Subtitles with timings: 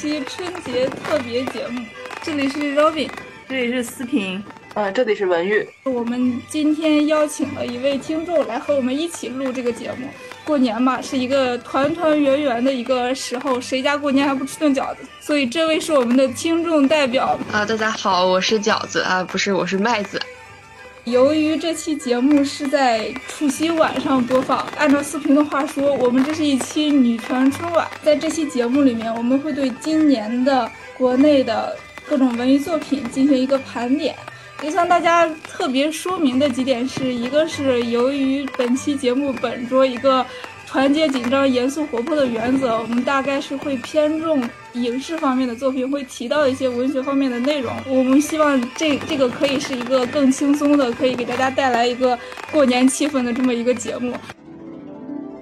[0.00, 1.84] 期春节特别节目。
[2.22, 3.10] 这里是 Robin，
[3.46, 4.42] 这里是思平，
[4.72, 5.68] 嗯，这里是文玉。
[5.84, 10.08] 我们今天邀请了一位听众来和我们一起录这个节目。
[10.42, 15.02] 过年嘛，是一个团团圆圆的一个时候，谁家过年还不吃顿饺子？
[15.20, 20.18] 所以这位是我们的听众代表啊，大家好，我是饺子啊，不是，我是麦子。
[21.04, 27.88] 由于这期节目是在除夕晚上播放，按照四平的话说，我们这是一期女团春晚。
[28.02, 31.74] 在这期节目里面，我们会对今年的国内的
[32.06, 34.14] 各种文艺作品进行一个盘点。
[34.62, 40.24] 也向大家特别说明的几点是一个是由于本期节目本着一个
[40.70, 44.40] 团结、紧张、严肃、活泼的原则，我们大概是会偏重
[44.74, 47.74] 影视方面的作品，会提到一些文学方面的内容。
[47.88, 52.16] 我们希望这这个可以是一个更轻松的，可以给大家带来一个
[52.52, 54.14] 过年气氛的这么一个节目。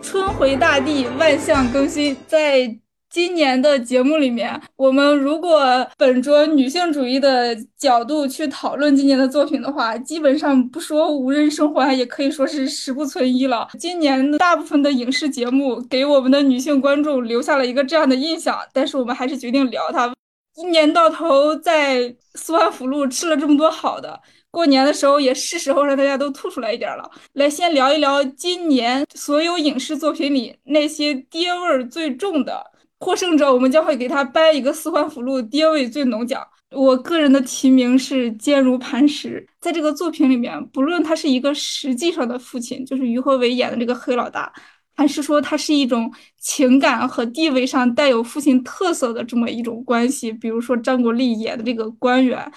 [0.01, 2.88] 春回大地，万象更新，在。
[3.11, 13.67] 今年的节目里面，我们如果本着女性主义的角度去讨论今年的作品的话，基本上不说无人生还，也可以说是十不存一了。
[13.79, 20.12] 今年大部分的影视节目给我们的女性观众留下了一个这样的印象，但是我们还是决定聊它。
[20.56, 24.20] 一年到头在苏安福路吃了这么多好的，
[24.51, 27.11] 过年的时候也是时候让大家都吐出来一点了。
[27.33, 32.62] 来，先聊一聊今年所有影视作品里那些爹味儿最重的。
[33.01, 36.47] 获胜者，我们将会给他颁一个四环辅路爹味最浓奖。
[36.71, 39.47] 我个人的提名是坚如磐石。
[39.61, 44.53] 在这个作品里面，不论他是一个实际上的父亲，就是于和伟演的这个黑老大，
[44.95, 52.53] 还是说他是一种情感和地位上带有父亲特色的这么一种关系，比如说张国立演的这个官员。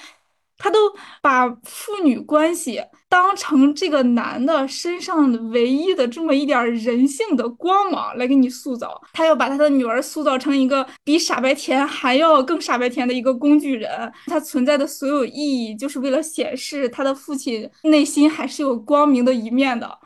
[0.61, 0.77] 他都
[1.23, 19.97] 把父女关系当成这个男的身上唯一的这么一点人性的光芒来给你塑造，他要把他的女儿塑造成一个比傻白甜还要更傻白甜的一个工具人，他存在的所有意义就是为了显示他的父亲内心还是有光明的一面的。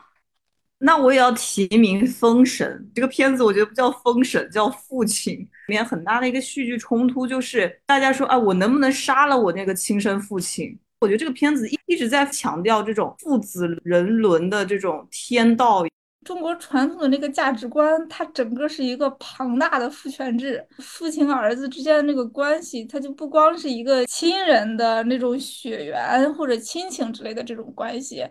[0.78, 5.34] 那我也要提名《封神》这个片子，我觉得不叫封神，叫父亲。
[5.34, 10.78] 里面很大的一个戏剧冲突就是，大家说啊，我能不能杀了我那个亲生父亲？
[11.00, 15.84] 我觉得这个片子一一直在强调这种父子人伦的这种天道。
[16.24, 28.24] 中国传统的那个价值观，它整个是一个庞大的父权制，父亲和儿子之间的那个关系，它就不光是一个亲人的那种血缘或者亲情之类的这种关系。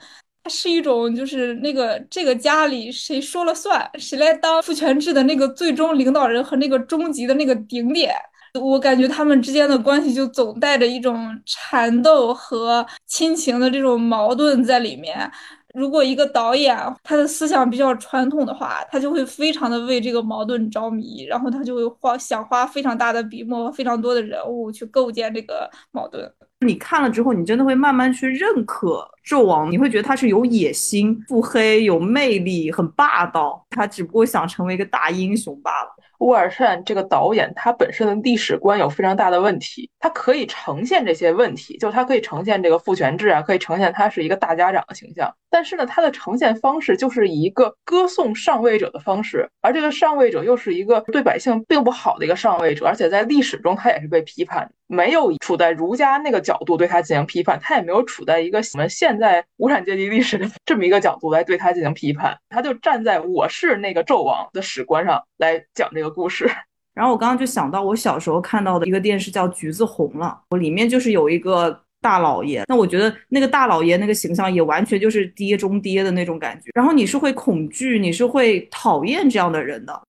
[0.46, 8.14] 它是一种，就是那个这个家里谁说了算，谁来当父权制的那个最终领导人和那个终极的那个顶点。
[8.62, 15.30] 我感觉他们之间的关系就总带着一种缠斗和亲情的这种矛盾在里面。
[15.74, 26.32] 如果一个导演他的思想比较传统的话，他就会非常的为这个矛盾着迷，然后他就会花想花非常大的笔墨、非常多的人物去构建这个矛盾。
[26.60, 35.96] 你看了之后，你真的会慢慢去认可纣王，你会觉得他是有野心、腹黑、有魅力、很霸道，他只不过想成为一个大英雄罢了。
[36.20, 39.90] 乌尔善这个导演，他本身的历史观有非常大的问题。
[40.00, 45.30] 他可以呈现这些问题，就他可以呈现这个父权制啊，可以呈现他是一个大家长的形象。
[45.50, 66.50] 但是呢，他的呈现方式就是以一个歌颂上位者的方式，而这个上位者又是一个对百姓并不好的一个上位者，而且在历史中他也是被批判，没有处在儒家那个角度对他进行批判，他也没有处在一个我们现在无产阶级历史的这么一个角度来对他进行批判，他就站在我是那个纣王的史观上来讲这个故事。
[66.94, 76.70] 然后我刚刚就想到我小时候看到的一个电视叫《橘子红了》，我里面就是有一个大老爷，那我觉得那个大老爷那个形象也完全就是爹中爹的那种感觉。
[76.74, 80.02] 然后你是会恐惧，你是会讨厌这样的人的。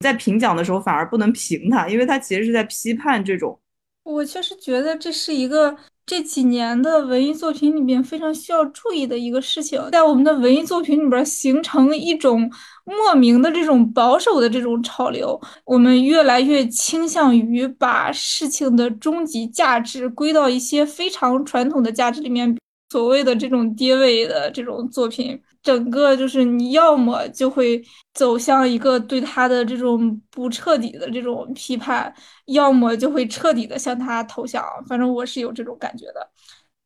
[0.00, 3.58] 在评奖的时候反而不能评他，因为他其实是在批判这种。
[4.06, 5.76] 我确实觉得这是一个。
[6.08, 12.48] 这几年的文艺作品里面非常需要注意的一个事情，在我们的文艺作品里边形成一种
[12.84, 22.56] 莫名的这种保守的这种潮流，我们越来越倾向于把事情的终极价值归到一些非常传统的价值里面。
[22.88, 27.82] 所谓的这种跌位的这种作品，整个就是你要么就会
[28.14, 32.14] 走向一个对他的这种不彻底的这种批判，
[32.46, 34.64] 要么就会彻底的向他投降。
[34.88, 36.30] 反正我是有这种感觉的。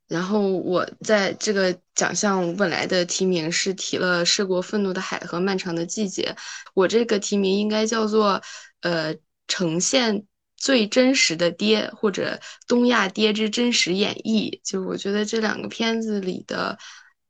[0.08, 6.34] 然后我在这个奖项我本来的提名是提了《涉过愤怒的海》和《漫长的季节》，
[6.74, 8.40] 我这个提名应该叫做
[8.80, 9.14] 呃
[9.46, 10.24] 呈现。
[10.60, 16.78] 最真实的爹，或者东亚爹之真实演绎，就我觉得这两个片子里的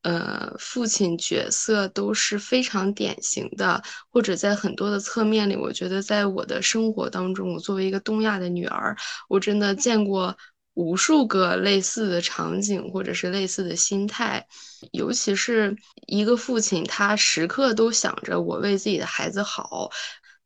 [0.02, 8.96] 呃，父亲角色都是非常典型的，或者在很多的侧面里，我觉得在我的生活当中，我作为一个东亚的女儿，
[9.28, 10.36] 我真的见过
[10.74, 14.46] 无数个类似的场景，或者是类似的心态。
[14.92, 19.90] 尤其是一个父亲，他时刻都想着我为自己的孩子好，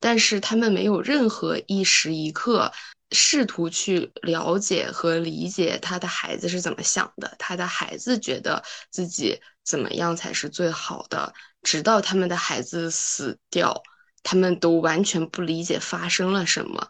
[0.04, 2.70] 但是他们没有任何一时一刻。
[3.12, 8.60] 试图去了解和理解他的孩子是怎么想的，他的孩子觉得
[8.90, 13.80] 自己怎么样才是最好的，直到他们的孩子死掉，
[14.24, 16.88] 他们都完全不理解发生了什么。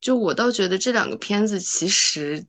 [0.00, 2.46] 就我倒觉得这两个片子其实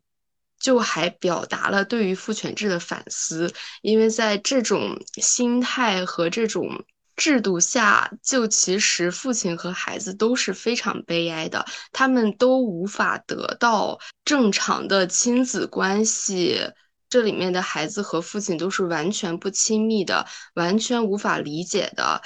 [0.59, 3.51] 就还表达了对于父权制的反思，
[3.81, 6.85] 因为在这种心态和这种。
[7.15, 16.59] 制度下，就其实父亲和孩子都是非常悲哀的，他们都无法得到正常的亲子关系。
[17.07, 20.25] 这里面的孩子和父亲都是完全不亲密的，
[20.56, 22.21] 完全无法理解的。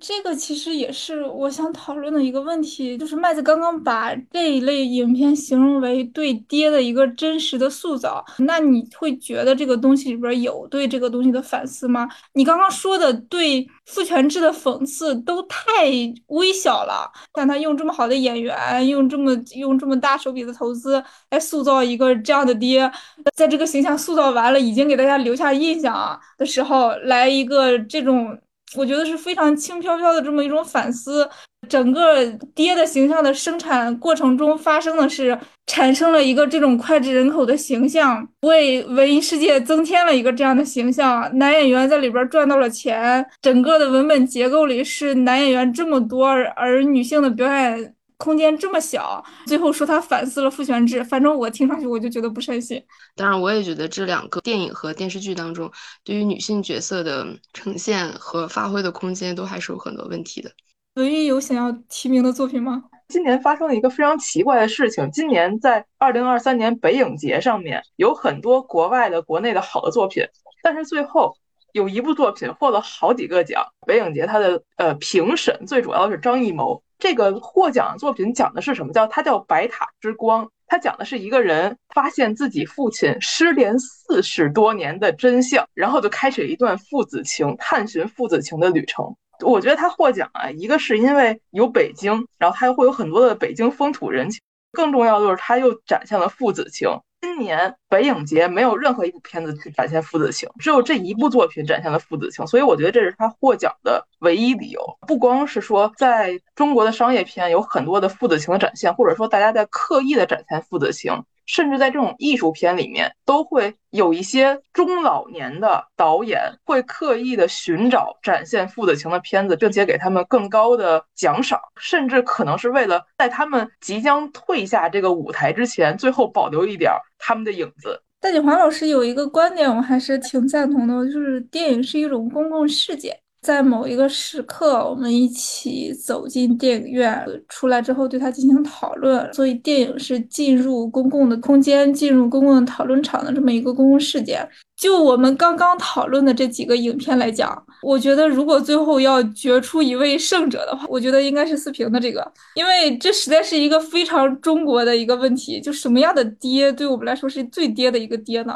[0.00, 12.08] 这个其实也是我想讨论的一个问题，就是麦子刚刚把这一类影片形容为对爹的一个真实的塑造，那你会觉得这个东西里边有对这个东西的反思吗？
[12.34, 15.88] 你刚刚说的对父权制的讽刺都太
[16.28, 22.90] 微小了，但他用这么好的演员，用这么用这么大手笔的投资来塑造一个这样的爹，
[23.34, 28.38] 在这个形象塑造完了，已经给大家留下印象的时候，来一个这种。
[28.76, 31.28] 我觉得是非常轻飘飘的这么一种反思，
[31.68, 32.24] 整个
[32.54, 35.36] 爹的形象的生产过程中发生的是
[35.66, 41.28] 产生了一个这种脍炙人口的形象，为文艺世界增添了一个这样的形象。
[41.38, 47.94] 男演员在里边赚到了钱，整个的文本结构里是男演员这么多，而女性的表演。
[48.20, 52.80] 空间这么小，最后说他反思了父权制，反正我听上去我就觉得不甚信。
[53.16, 55.72] 当然，我也觉得这两个电影和电视剧当中，
[56.04, 60.52] 对于女性角色的呈现和发挥的空间都还是有很多问题的。
[60.96, 62.84] 文艺有想要提名的作品吗？
[63.08, 70.22] 今年发生了一个非常奇怪的事情，今年在二零二三年北影节上面有很多国外的、国内的好的作品，
[70.62, 71.34] 但是最后
[71.72, 73.64] 有一部作品获了好几个奖。
[73.86, 76.82] 北影节它的呃评审最主要的是张艺谋。
[76.98, 78.92] 这个获奖作品讲的是什么？
[78.92, 89.16] 叫它叫《白塔之光》，它讲的是一个人发现自己父亲失联四十多年的真相，然后就开始一段父子情、探寻父子情的旅程。
[89.42, 94.38] 我觉得他获奖啊，一个是因为有北京，然后他又会有很多的北京风土人情，
[94.70, 96.86] 更重要的就是他又展现了父子情。
[97.20, 104.80] 今年北影节没有任何一部片子去展现父子情，只有这一部作品展现了父子情，所以我觉得这是他获奖的唯一理由。
[105.06, 111.24] 不光是说在中国的商业片有很多的父子情的展现，或者说大家在刻意的展现父子情。
[111.52, 128.00] 甚至在这种艺术片里面，都会有一些中老年的导演会刻意的寻找展现父子情的片子，并且给他们更高的奖赏，甚至可能是为了在他们即将退下这个舞台之前，最后保留一点他们的影子。
[128.20, 133.18] 戴锦华老师有一个观点，我还是挺赞同的，就是电影是一种公共事件。
[133.42, 139.32] 在某一个时刻，我们一起走进电影院，出来之后对它进行讨论。
[139.32, 144.46] 所以，电影是进入公共的空间、进入公共的讨论场的这么一个公共事件。
[144.76, 147.50] 就我们刚刚讨论的这几个影片来讲，
[147.82, 155.60] 我觉得如果最后要决出一位胜者的话，我觉得应该是四平的这个，因为这实在是一个非常中国的一个问题。
[155.60, 158.54] 就什么样的爹对我们来说是最爹的一个爹呢？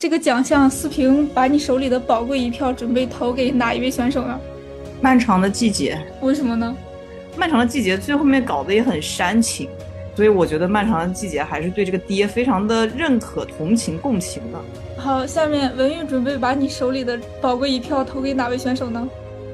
[0.00, 4.40] 这个奖项，四平把你手里的宝贵一票准备投给哪一位选手呢？
[4.98, 6.74] 漫长的季节，为什么呢？
[7.36, 9.68] 漫长的季节最后面搞得也很煽情，
[10.16, 14.58] 所以我觉得漫长的季节还是对这个爹非常的认可、同情、共情的。
[14.96, 19.06] 好，下面文玉准备把你手里的宝贵一票投给哪位选手呢？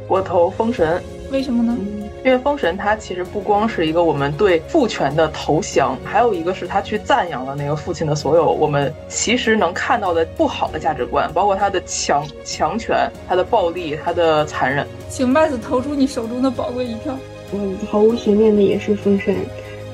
[0.06, 1.02] 我投封神。
[1.30, 1.76] 为什么呢？
[2.24, 14.86] 因为《封神》它其实不光是一个我们对父权的投降，还有一个是他去赞扬了那个父亲的所有我们其实能看到的不好的价值观，包括他的强强权、他的暴力、他的残忍。
[15.08, 17.16] 请麦子投出你手中的宝贵一票。
[17.52, 19.34] 嗯，毫无悬念的也是《封神》，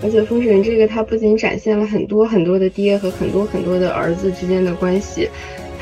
[0.03, 5.29] 而且《封神》这个它不仅展现了很多很多的爹和很多很多的儿子之间的关系。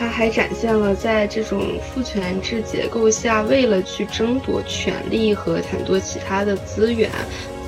[0.01, 7.11] 它还展现了在这种父权制结构下，为了去争夺权力和很多其他的资源，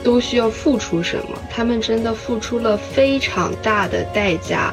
[0.03, 1.39] 都需要付出什么。
[1.51, 4.73] 他们真的付出了非常大的代价，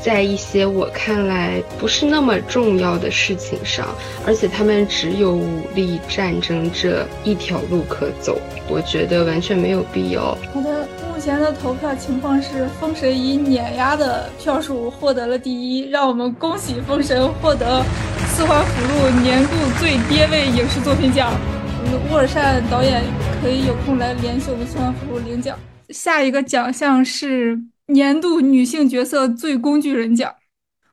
[0.00, 3.88] 在一些我看来不是那么重要的事情上，
[4.24, 8.40] 而且他们只有武力战争这一条路可走。
[8.68, 10.38] 我觉得完全没有必要。
[10.54, 10.86] 好的。
[11.20, 17.84] 目前的投票情况是，封神以碾压的票数获得了第一，让我们恭喜封神获得。
[18.28, 21.30] 四环辅路年度最跌位影视作品奖。
[22.10, 23.04] 沃尔善导演
[23.42, 25.58] 可以有空来联系我们四环辅路领奖。
[25.90, 30.34] 下一个奖项是年度女性角色最工具人奖。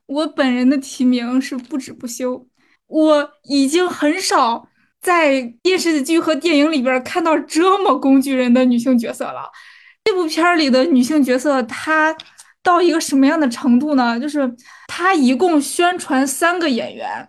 [0.07, 2.45] 我本人的提名是不止不休。
[2.87, 4.67] 我已经很少
[5.01, 9.49] 在电视剧和电影里边看到这么工具人的女性角色了。
[10.07, 12.15] 这部片儿里的女性角色，她
[12.63, 14.17] 到一个什么样的程度呢？
[14.17, 14.49] 就是
[14.87, 17.27] 她一共宣传三个演员：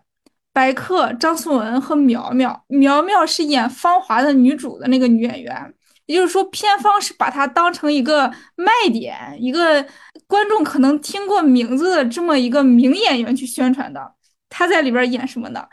[0.52, 2.64] 白客、张颂文和苗苗。
[2.68, 5.74] 苗苗是演《芳华》的女主的那个女演员，
[6.06, 9.84] 也就是说，片方是把她当成一个卖点，一个
[10.28, 14.14] 观众可能听过名字的这么一个名演员去宣传的。
[14.48, 15.66] 她在里边演什么呢？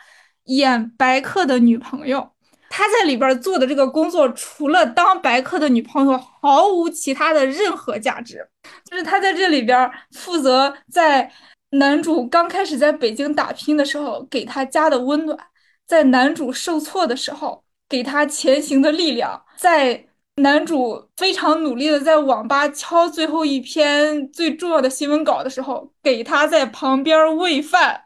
[0.46, 2.32] 演白客的女朋友。
[2.78, 8.46] 他在里边做的这个工作，除了当白客的女朋友，毫无其他的任何价值。
[8.84, 11.32] 就是他在这里边负责在
[11.70, 15.40] 男主刚开始在北京打拼的时候给他家的温暖，
[15.88, 20.06] 在男主受挫的时候给他前行的力量，在
[20.36, 28.04] 男主非常努力的在网吧敲最后一篇最重要的新闻稿的时候，给他在旁边喂饭。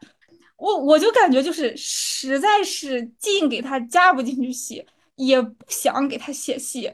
[0.59, 4.85] 我我就感觉就是实在是劲给他加不进去戏，
[5.15, 6.93] 也不想给他写戏，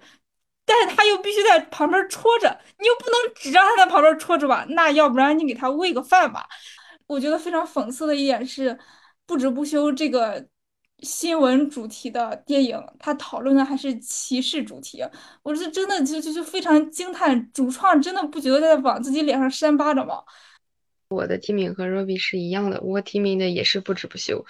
[0.65, 4.65] 但是他又必须在旁边戳着，你又不能只让他在旁边戳着吧？
[4.69, 6.48] 那要不然你给他喂个饭吧？
[7.07, 8.77] 我觉得非常讽刺的一点是，
[9.25, 10.48] 不止不休这个
[11.00, 15.03] 新闻主题的电影，他讨论的还是歧视主题，
[15.43, 20.24] 我是真的就就就非常惊叹，主创真的不觉得在往自己脸上扇巴掌吗？
[21.07, 24.45] 我的提名和 Robbie 是一样的，我提名的也是不止不休。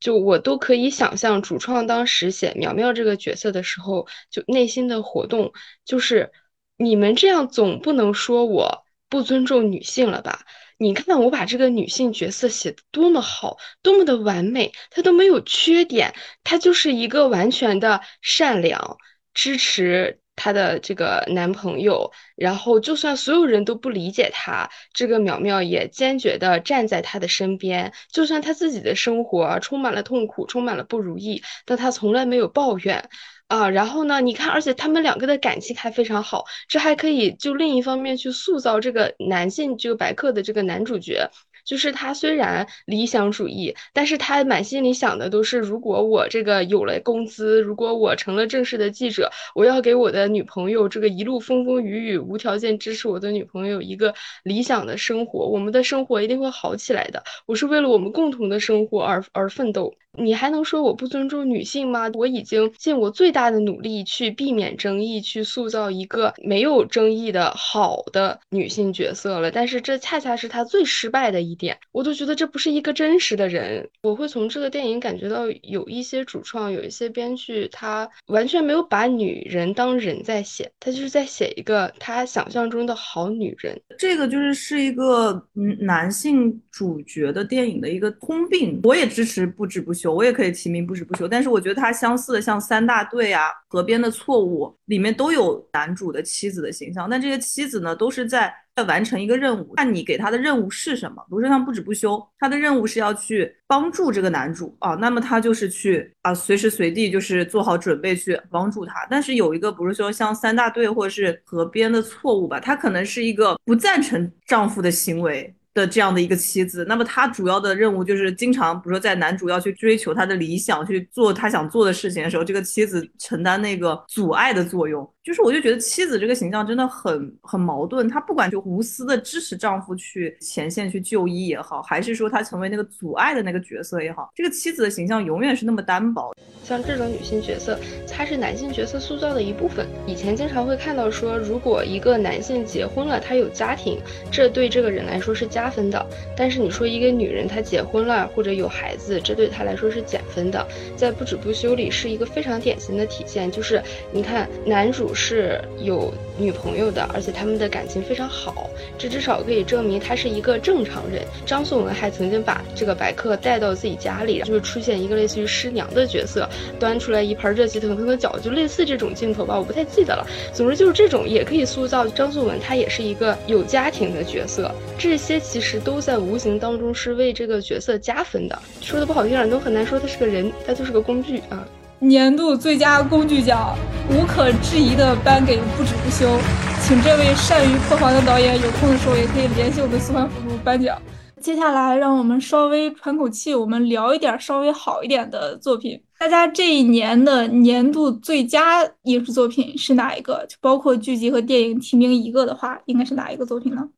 [0.00, 5.52] 就我都可以想象，主创当时写苗苗这个角色的时候，就内心的活动，
[5.84, 6.30] 就是
[6.76, 10.46] 你们这样总不能说我不尊重女性了吧？
[10.80, 16.14] 你看我把这个女性角色写的多么好，多么的完美，她都没有缺点，
[16.44, 18.98] 她就是一个完全的善良，
[19.34, 20.20] 支持。
[20.38, 27.92] 她的这个男朋友，然后就算所有人都不理解她，这个淼淼也坚决的站在她的身边。
[28.12, 33.10] 就算她自己的生活充满了痛苦，充满了不如意，但她从来没有抱怨
[33.48, 33.68] 啊。
[33.68, 41.28] 然后呢，你看，而且他们两个的感情还非常好，这还可以就另一方面去塑造这个男性这个白客的这个男主角。
[41.68, 57.22] 就是他虽然理想主义，但是他满心里想的都是，如果我这个有了工资，如果我成了正式的记者，我要给我的女朋友这个一路风风雨雨，无条件支持我的女朋友一个理想的生活，我们的生活一定会好起来的。
[57.44, 59.94] 我是为了我们共同的生活而而奋斗。
[60.18, 62.10] 你还能说我不尊重女性吗？
[62.14, 69.50] 我已经尽我最大的努力去避免争议，去塑造一个没有争议的好的女性角色了。
[69.50, 73.88] 但是这恰恰是她最失败的一点，我都觉得这不是一个真实的人。
[74.02, 83.80] 我会从这个电影感觉到有一些主创，有一些编剧，他完全没有把女人当人在写，他就是在写一个他想象中的好女人。
[83.98, 88.80] 这个就是是一个嗯男性主角的电影的一个通病。
[88.82, 90.07] 我也支持不止不休。
[90.14, 101.16] 我也可以提名不止不休，但是我觉得它相似的像三大队啊、河边的错误里面都有男主的妻子的形象，但这些妻子呢都是在在完成一个任务，看你给他的任务是什么。
[101.28, 109.06] 比如说像不止不休，他的任务是要去帮助这个男主啊，那么他就是去啊随时随地就是做好准备去帮助他。
[109.10, 115.54] 但是有一个不是说像三大队或者是河边的错误吧，他可能是一个不赞成丈夫的行为。
[115.78, 125.08] 的这样的一个妻子，那么他主要的任务就是经常，比如说在男主要去追求他的理想，去做他想做的事情的时候，这个妻子承担那个阻碍的作用。
[125.28, 136.34] 就是我就觉得妻子这个形象真的很很矛盾，她不管就无私的支持丈夫去前线去就医也好，还是说她成为那个阻碍的那个角色也好，这个妻子的形象永远是那么单薄。
[136.64, 137.78] 像这种女性角色，
[138.10, 139.86] 她是男性角色塑造的一部分。
[140.06, 144.00] 以前经常会看到说，如果一个男性结婚了，他有家庭，
[144.32, 146.06] 这对这个人来说是加分的。
[146.34, 150.66] 但是你说一个女人她结婚了或者有孩子，这对她来说是减分的。
[150.96, 155.14] 在不止不休里是一个非常典型的体现，就是你看男主。
[155.20, 161.22] 是有女朋友的，而且他们的感情非常好，这至少可以证明他是一个正常人。
[161.44, 166.48] 张颂文还曾经把这个白客带到自己家里，就是出现一个类似于师娘的角色，
[166.78, 170.24] 端出来一盘热气腾腾的饺子，就类似这种镜头吧，我不太记得了。
[170.52, 174.72] 总之就是这种也可以塑造张颂文，他也是一个有家庭的角色。
[174.96, 178.56] 这些其实都在无形当中是为这个角色加分的。
[178.80, 181.66] 说的不好听点，都很难说他是个人，他就是个工具啊。
[182.00, 183.76] 年度最佳工具奖
[184.08, 186.38] 无可置疑的颁给不止不休，
[186.80, 190.96] 请这位善于破防的导演有空的时候也可以联系我们四环辅助颁奖。
[191.40, 196.00] 接下来让我们稍微喘口气，我们聊一点稍微好一点的作品。
[196.18, 200.46] 大家这一年的年度最佳影视作品是哪一个？
[200.48, 203.88] 就包括剧集和电影提名一个的话，应该是哪一个作品呢？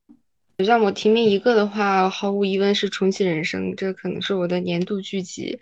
[0.57, 5.59] 让我提名一个的话，毫无疑问是《重启人生》，这可能是我的年度剧集。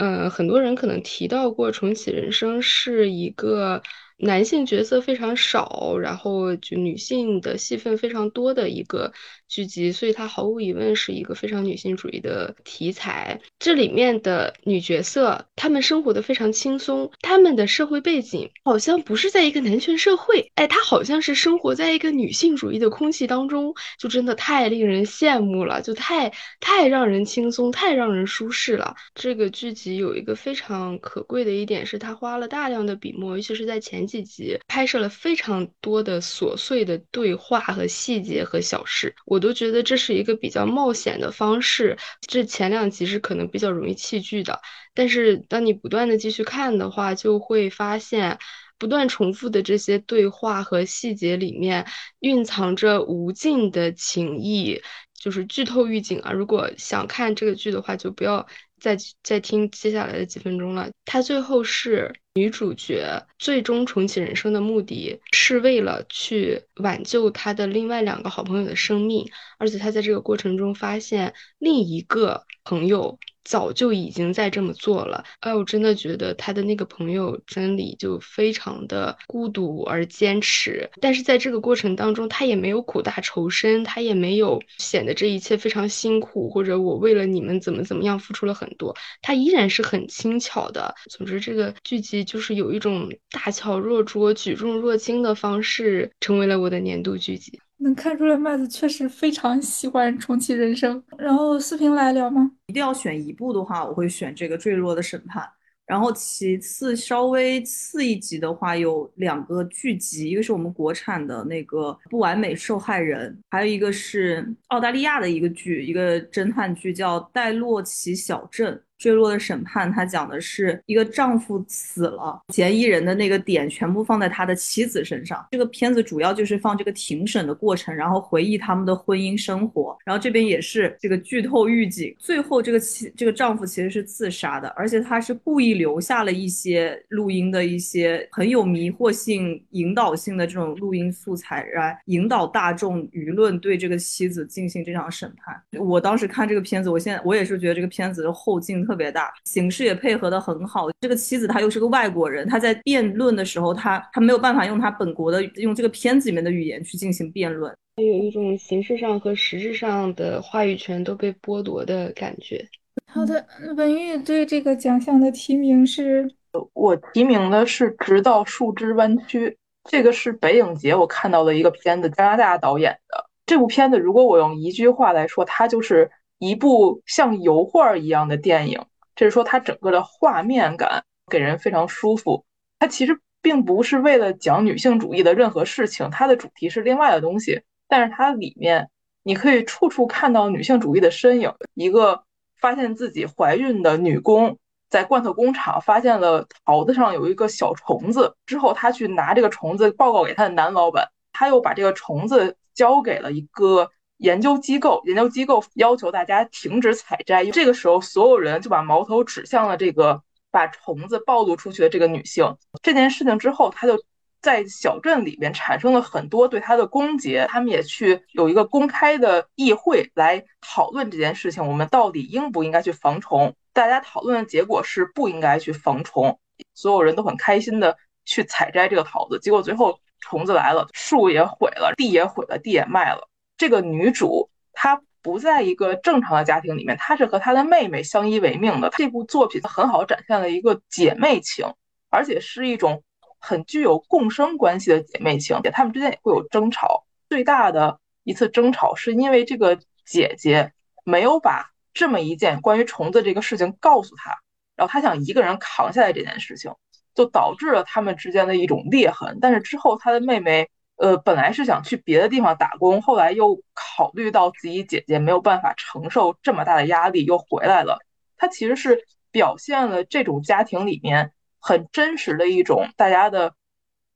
[0.00, 3.82] 嗯，很多人可能提到过《重启人生》是一个。
[4.22, 9.10] 男性角色非常少，然后就女性的戏份非常多的一个
[9.50, 13.40] 剧集，所以它毫无疑问是一个非常女性主义的题材。
[13.58, 26.30] 这里面的女角色，她们生活的非常轻松，她们的社会背景好像不是在一个男权社会，哎，她好像是生活在一个女性主义的空气当中，就真的太令人羡慕了，就太
[26.60, 28.94] 太让人轻松，太让人舒适了。
[29.14, 34.00] 这个剧集有一个非常可贵的一点是，它花了大量的笔墨，尤其是在前。
[34.10, 41.96] 几集拍摄了非常多的琐碎的对话和细节和小事，我都觉得这是一个比较冒险的方式。
[42.20, 44.60] 这前两集是可能比较容易弃剧的，
[44.94, 48.38] 但是当你不断的继续看的话，就会发现
[48.78, 51.86] 不断重复的这些对话和细节里面
[52.20, 54.80] 蕴藏着无尽的情谊。
[55.22, 56.32] 就是剧透预警啊！
[56.32, 58.46] 如果想看这个剧的话，就不要
[58.80, 60.88] 再再听接下来的几分钟了。
[61.04, 62.12] 他最后是。
[62.34, 73.18] 女主角最终重启人生的目的是为了去挽救她的另外两个好朋友的生命，而且他在这个过程中发现另一个朋友。
[73.44, 90.94] 早就已经在这么做了，哎，我真的觉得他的那个朋友真理就非常的孤独而坚持，但是在这个过程当中，他也没有苦大仇深，他也没有显得这一切非常辛苦，或者我为了你们怎么怎么样付出了很多，他依然是很轻巧的。
[91.08, 97.60] 总之，这个剧集就是有一种大巧若拙、举重若轻的方式，成为了我的年度剧集。
[97.80, 101.02] 能看出来，麦子确实非常喜欢重启人生。
[101.18, 102.50] 然后四平来聊吗？
[102.66, 105.42] 一定要选一部的话，我会选这个《坠落的审判》。
[105.86, 118.72] 然后其次稍微次一级的话，有两个剧集，一个是我们国产的那个《不完美受害人》，还有一个是澳大利亚的一个剧，一个侦探剧叫《戴洛奇小镇》。
[119.00, 125.44] 坠落的审判，它讲的是一个丈夫死了，嫌疑人的那个点全部放在他的妻子身上。
[125.50, 129.96] 这个片子主要就是放这个庭审的过程，然后回忆他们的婚姻生活。
[130.04, 145.58] 然后这边也是这个剧透预警，最后这个妻这个丈夫其实是自杀的，而且他是故意留下了一些录音的一些很有迷惑性、引导性的这种录音素材，来引导大众舆论对这个妻子进行这场审判。
[145.80, 148.86] 我当时看这个片子，我现在我也是觉得这个片子的后劲。
[148.90, 150.88] 特别大，形式也配合的很好。
[151.00, 162.66] 这个妻子她又是个外国人，她在辩论的时候，她她没有办法用她本国的用这个片子里面的语言去进行辩论，有一种形式上和实质上的话语权都被剥夺的感觉。
[163.06, 166.28] 好的，文玉对这个奖项的提名是，
[166.72, 169.48] 我提名的是《直到树枝弯曲》，
[169.88, 173.96] 这个是北影节我看到的一个片子，加拿大导演的这部片子。
[173.96, 176.10] 如果我用一句话来说，它就是。
[176.40, 178.82] 一部像油画一样的电影，
[179.14, 182.46] 这是说它整个的画面感给人非常舒服。
[182.78, 187.60] 它其实并不是为了讲女性主义的任何事情，它的主题是另外的东西。
[187.86, 188.88] 但是它里面
[189.22, 191.52] 你可以处处看到女性主义的身影。
[191.74, 192.24] 一个
[192.58, 194.56] 发现自己怀孕的女工
[194.88, 203.90] 在罐头工厂发现了桃子上有一个小虫子，之后她去拿这个虫子报告给她的男老板，他又把这个虫子交给了一个。
[204.20, 207.44] 研究机构，研究机构要求大家停止采摘。
[207.46, 212.56] 这个时候，所有人就把矛头指向了这个把虫子暴露出去的这个女性。
[212.82, 213.98] 这件事情之后，他就
[214.42, 217.46] 在小镇里面产生了很多对他的攻讦。
[217.46, 223.54] 他们也去有一个公开的议会来讨论这件事情：我们到底应不应该去防虫？
[223.72, 226.38] 大家讨论的结果是不应该去防虫。
[226.74, 233.29] 所有人都很开心的去采摘这个桃子，结果最后虫子来了，树也毁了，地也毁了，地也卖了。
[233.60, 238.88] 这个女主她不在一个正常的家庭里面，她是和她的妹妹相依为命的。
[238.96, 241.66] 这部作品很好展现了一个姐妹情，
[242.08, 243.02] 而且是一种
[243.38, 245.60] 很具有共生关系的姐妹情。
[245.74, 250.72] 她们之间也会有争吵，最大的一次争吵是因为这个姐姐
[251.04, 254.38] 没有把这么一件关于虫子这个事情告诉她，
[254.74, 256.72] 然后她想一个人扛下来这件事情，
[257.14, 259.36] 就导致了他们之间的一种裂痕。
[259.38, 260.70] 但是之后她的妹妹。
[261.00, 267.98] 呃，本来是想去别的地方打工，后来又考虑到自己姐姐没有办法承受这么大的压力，又回来了。
[268.36, 273.54] 他其实是表现了这种家庭里面很真实的一种大家的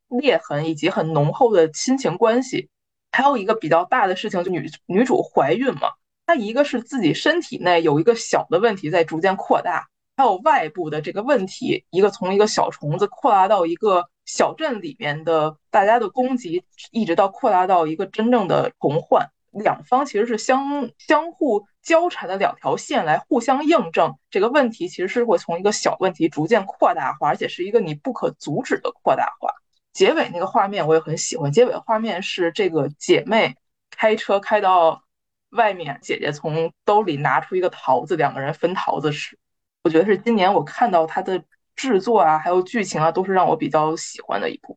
[0.08, 2.68] 裂痕，以及很浓厚的亲情关系。
[3.12, 5.88] 还有一个比较大的事情，就女女主怀孕嘛，
[6.26, 19.28] 她一个是自己身体内有一个小的问题在逐渐扩大，还有外部的这个问题，一个从一个小虫子扩大到一个小镇里面的大家的攻击，一直到扩大到一个真正的虫患。
[19.52, 29.50] 两方其实是相相互交缠的两条线来互相印证这个问题，其实是会从一个小问题逐渐扩大化，而且是一个你不可阻止的扩大化。
[29.92, 33.54] 结尾那个画面我也很喜欢，结尾画面是这个姐妹
[33.90, 35.04] 开车开到
[35.50, 39.38] 外面，姐姐从兜里拿出一个桃子，两个人分桃子吃。
[39.84, 44.76] 我觉得是今年我看到她的制作啊，还有剧情啊，都是让我比较喜欢的一部。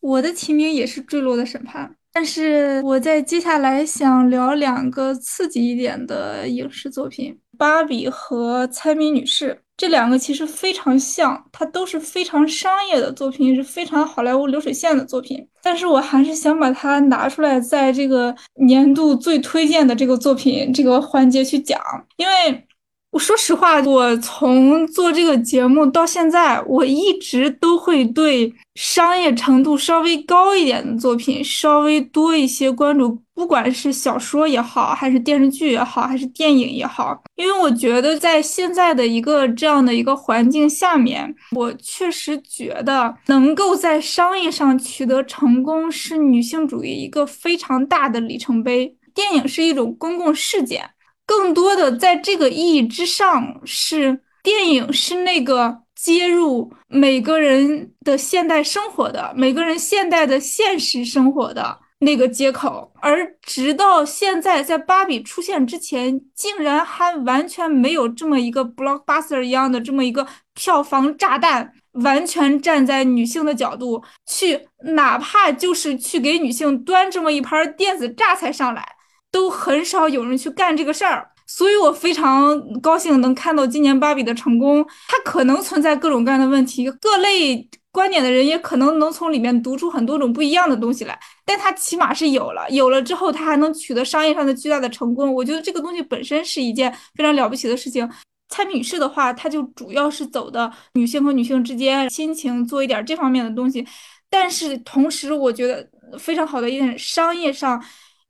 [0.00, 1.88] 我的提名也是《坠落的审判》。
[2.10, 15.46] 但是我在接下来想聊两个刺激一点的影视作品，《芭比》和《猜谜女士》这两个其实非常像，它都是非常商业的作品，是非常好莱坞流水线的作品。
[15.62, 21.80] 但是我还是想把它拿出来，在这个年度最推荐的这个作品这个环节去讲，
[22.16, 22.64] 因为。
[23.10, 48.94] 我说实话，我从做这个节目到现在，我一直都会对商业程度稍微高一点的作品稍微多一些关注，不管是小说也好，还是电视剧也好，还是电影也好，因为我觉得在现在的一个这样的一个环境下面，我确实觉得能够在商业上取得成功是女性主义一个非常大的里程碑。
[49.14, 50.90] 电影是一种公共事件。
[51.28, 62.90] 更多的在这个意义之上，是电影是那个接入每个人的现代生活的、每个人现代的现实生活的那个接口。
[63.02, 78.97] 而直到现在，在芭比出现之前，竟然还完全没有这么一个 blockbuster 一样的这么一个票房炸弹，完全站在女性的角度去，哪怕就是去给女性端这么一盘电子榨菜上来。
[79.30, 84.84] 都很少有人去干这个事儿，所以我非常高兴能看到今年芭比的成功。
[85.08, 95.32] 它可能存在各种各样的问题，各类观点的人也可能能从里面读出很多种不一样的东西来，但它起码是有了，有了之后它还能取得商业上的巨大的成功。
[95.34, 98.08] 我觉得这个东西本身是一件非常了不起的事情。
[98.48, 103.86] 蔡女士的话，她就主要是走的女性和女性之间亲情，做一点这方面的东西，
[104.30, 105.86] 但是同时我觉得
[106.18, 107.82] 非常好的一点，商业上。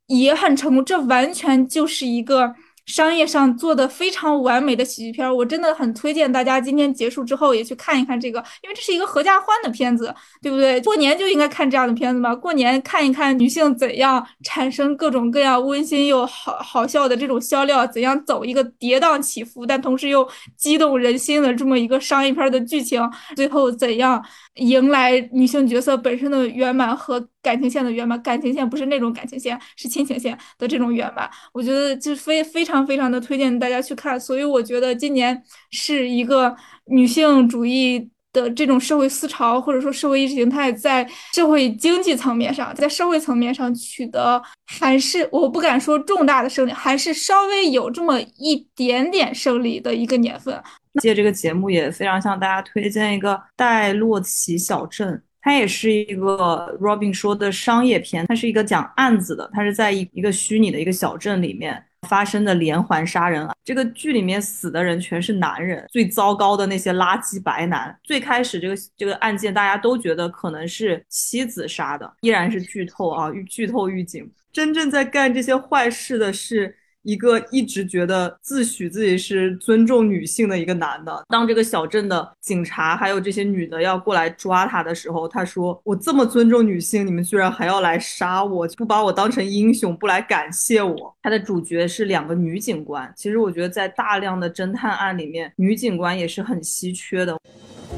[0.09, 2.53] 也很成功，这完全就是一个。
[2.89, 10.81] 商业上做的非常完美的喜剧片，我真的很推荐大家今天结束之后也去看一看这个，因为这是一个合家欢的片子，对不对？
[10.81, 24.19] 过年就应该看这样的片子嘛，过年看一看女性怎样产生各种各样温馨又好好笑的这种笑料，怎样走一个跌宕起伏，但同时又激动人心的这么一个商业片的剧情，最后怎样
[24.59, 28.21] 迎来女性角色本身的圆满和感情线的圆满？
[28.21, 32.79] 感情线不是那种感情线，是亲情线的这种圆满，我觉得就非非常。
[32.89, 50.61] 非常的推荐大家去看，所以我觉得今年是一个女性主义的这种社会思潮，或者说社会意识形态在社会经济层面上，在社会层面上取得还是我不敢说重大的胜利，还是稍微有这么一点点胜利的一个年份。
[51.01, 55.13] 借这个节目也非常向大家推荐一个《戴洛奇小镇》。
[55.41, 63.55] 它也是一个 Robin 说的商业片，它是一个讲案子的，它是在一一个虚拟的一个小镇里面发生的连环杀人案。
[63.63, 67.95] 这个剧里面死的人全是男人，最糟糕的那些垃圾白男。
[68.03, 74.29] 最开始这个这个案件大家都觉得可能是妻子杀的，依然是剧透啊，剧透预警。
[74.51, 76.75] 真正在干这些坏事的是。
[77.03, 93.11] 一个一直觉得自诩自己是尊重女性的一个男的，当这个小镇的警察还有这些女的要过来抓他的时候，他说：“我这么尊重女性，你们居然还要来杀我，不把我当成英雄，不来感谢我。”他的主角是两个女警官。
[93.15, 97.37] 其实我觉得在大量的侦探案里面，女警官也是很稀缺的。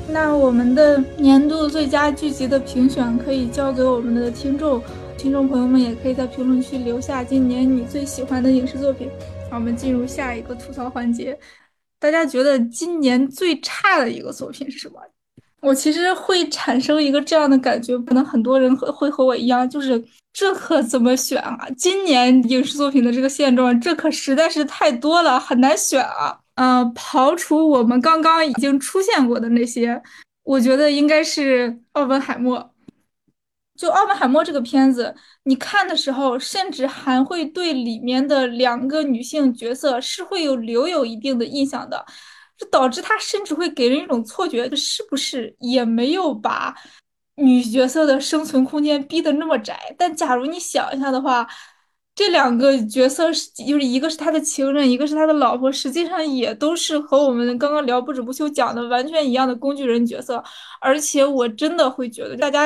[0.08, 4.82] 那我们的年度最佳剧集的评选可以交给我们的听众。
[5.22, 9.08] 听众朋友们也可以在评论区留下今年你最喜欢的影视作品。
[9.52, 11.38] 让，我们进入下一个吐槽环节。
[12.00, 14.96] 大家觉得今年最差的一个作品是什么？
[15.62, 20.04] 我其实会产生一个这样的感觉，可能很多人会和我一样，就是
[20.34, 21.68] 这可怎么选啊？
[21.78, 26.36] 今年影视作品的这个现状，这可实在是太多了，很难选啊。
[26.56, 30.02] 嗯，刨除我们刚刚已经出现过的那些，
[30.42, 32.58] 我觉得应该是《奥本海默》。
[33.82, 35.16] 就《奥本海默》这个片子，
[35.46, 42.06] 你看的时候，甚至还会对里面的两个女性角色是会有留有一定的印象的，
[42.56, 46.76] 这导致他甚至会给人一种错觉，是不是也没有把
[47.38, 49.96] 女角色的生存空间逼得那么窄？
[49.98, 51.48] 但假如你想一下的话，
[52.14, 60.44] 这两个角色是，就是一个是他的情人，一个是他的老婆，实际上也都是和我们刚刚聊不止不休讲的完全一样的工具人角色。
[60.80, 62.60] 而且我真的会觉得，大家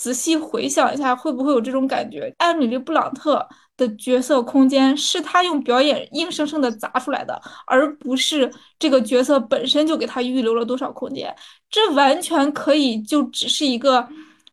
[0.00, 2.34] 仔细回想一下，会不会有这种感觉？
[2.38, 11.36] 艾米丽·布朗特的角色空间是他用表演硬生生的砸出来的，而不是这个角色本身就给他预留了多少空间。
[11.68, 14.08] 这完全可以就只是一个，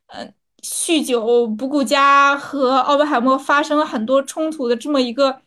[0.08, 0.34] 嗯。
[0.64, 5.40] 酗酒不顾家和奥本海默发生了很多冲突的这么一个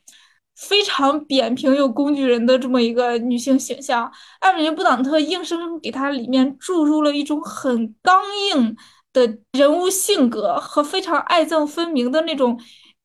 [0.56, 8.22] 非常扁平又工具人的这么一个女性形象，艾米丽·布朗特硬生生给她里面注入了一种很刚
[8.54, 8.74] 硬
[9.12, 12.60] 的人物性格和非常爱憎分明的那种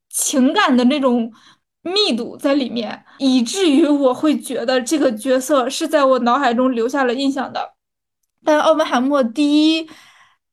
[0.09, 1.31] 情感的那种
[1.81, 7.73] 密度在里面，以至于我会觉得这个角色是在我脑海中留下了印象的。
[8.43, 9.89] 但奥本海默第一。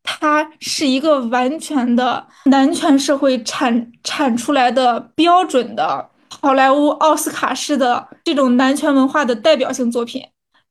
[0.04, 10.26] 他是一个完全的男权社会产产出来的标准的好莱坞奥斯卡式的这种男权文化的代表性作品。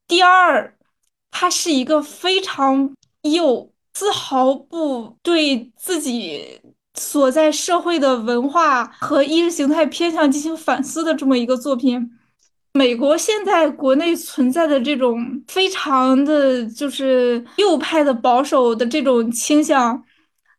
[0.06, 0.76] 第二，
[1.32, 6.60] 他是一个非常有丝毫不对自己
[6.94, 12.12] 所在社会的文化和意识形态偏向进行反思的这么一个作品。
[12.74, 20.02] 美国现在国内存在的这种非常的就是右派的保守的这种倾向，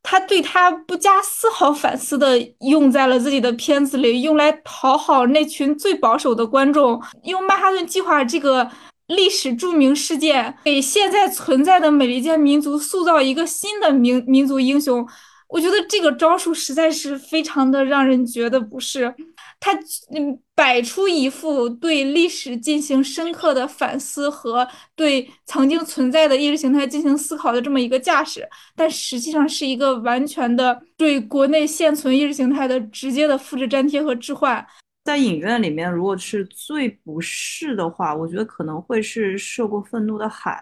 [0.03, 8.71] 他对他不加丝毫反思的用在了自己的片子里，用来讨好那群最保守的观众，用曼哈顿计划这个
[9.07, 15.07] 历史著名事件给现在存在的美利坚民族塑造一个新的民民族英雄。
[15.49, 19.15] 我觉得这个招数实在是非常的让人觉得不是。
[19.61, 19.73] 他
[20.13, 34.67] 嗯摆出一副对历史进行深刻的反思和对曾经存在的意识形态进行思考的这么一个架势，但实际上是一个完全的对国内现存意识形态的直接的复制粘贴和置换。
[35.05, 40.53] 在影院里面，如果是最不适的话，我觉得可能会是《涉过愤怒的海》，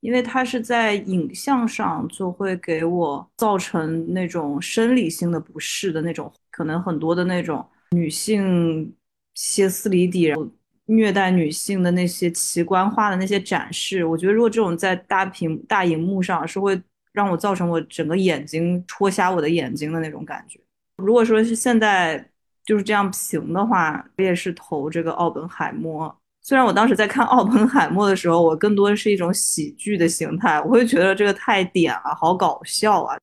[0.00, 7.66] 因为它是在影像上就会给我造成那种生理性的不适的那种，可能很多的那种。
[7.92, 8.94] 女性
[9.34, 10.34] 歇斯底里、
[10.84, 16.78] 虐待女性的那些奇观化的那些展示，我觉得如果这种在大屏大荧幕上，是会
[17.12, 20.60] 让我造成我整个眼睛戳瞎我的眼睛的那种感觉。
[20.96, 22.30] 如果说是现在
[22.68, 26.14] 就是这样评的话，我也是投这个奥本海默。
[26.42, 33.16] 虽然我当时在看奥本海默的时候，我更多的是一种喜剧的形态，我会觉得这个太点了，好搞笑啊。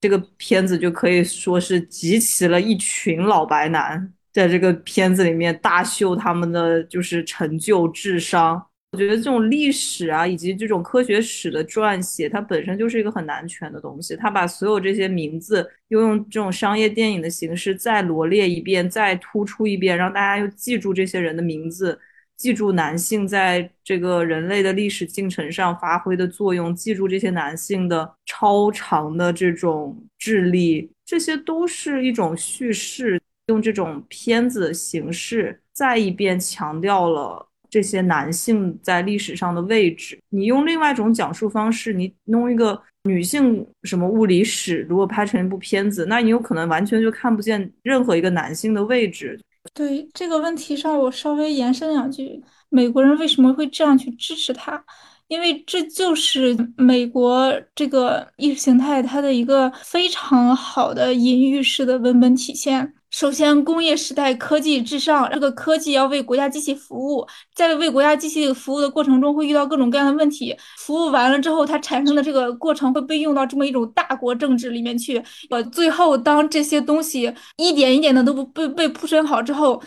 [0.00, 8.60] 这个片子就可以说是集齐了一群老白男，在这个片子里面大秀他们的就是成就、智商。
[8.92, 14.16] 我觉得这种历史啊，以及这种科学史的撰写，它本身就是一个很难全的东西。
[14.16, 21.98] 他把所有这些名字又用这种商业电影的形式再罗列一遍，再突出一遍，让大家又记住这些人的名字。
[22.38, 40.18] 记住男性在这个人类的历史进程上发挥的作用，记住这些男性的超长的这种智力，这些都是一种叙事，用这种片子的形式再一遍强调了这些男性在历史上的位置。
[40.30, 49.38] 你用另外一种讲述方式，你弄一个女性什么物理史，如果拍成一部片子，那你有可能完全就看不见任何一个男性的位置。
[49.74, 54.82] 对这个问题上，我稍微延伸两句：美国人为什么会这样去支持他？
[55.26, 62.94] 因为这就是美国这个意识形态它的一个非常好的隐喻式的文本体现。
[63.10, 70.54] 首先，工业时代科技至上，这个科技要为国家机器服务，在为国家机器服务的过程中会遇到各种各样的问题。
[70.76, 75.22] 服务完了之后，它产生的这个过程会被用到这么一种大国政治里面去。
[75.48, 79.82] 呃，最后当这些东西一点一点的都不被被铺陈好之后，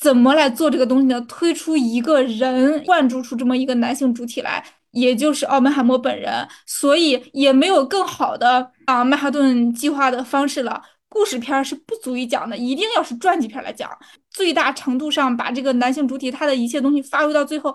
[0.00, 1.20] 怎么来做这个东西呢？
[1.22, 6.46] 推出一个人，灌注出这么一个男性主体来，也就是奥本海默本人。
[6.66, 10.82] 所以也没有更好的啊曼哈顿计划的方式了。
[11.14, 13.88] 故事片是不足以讲的，一定要是传记片来讲，
[14.32, 17.74] 最大程度上把这个男性主体他的一切东西发挥到最后，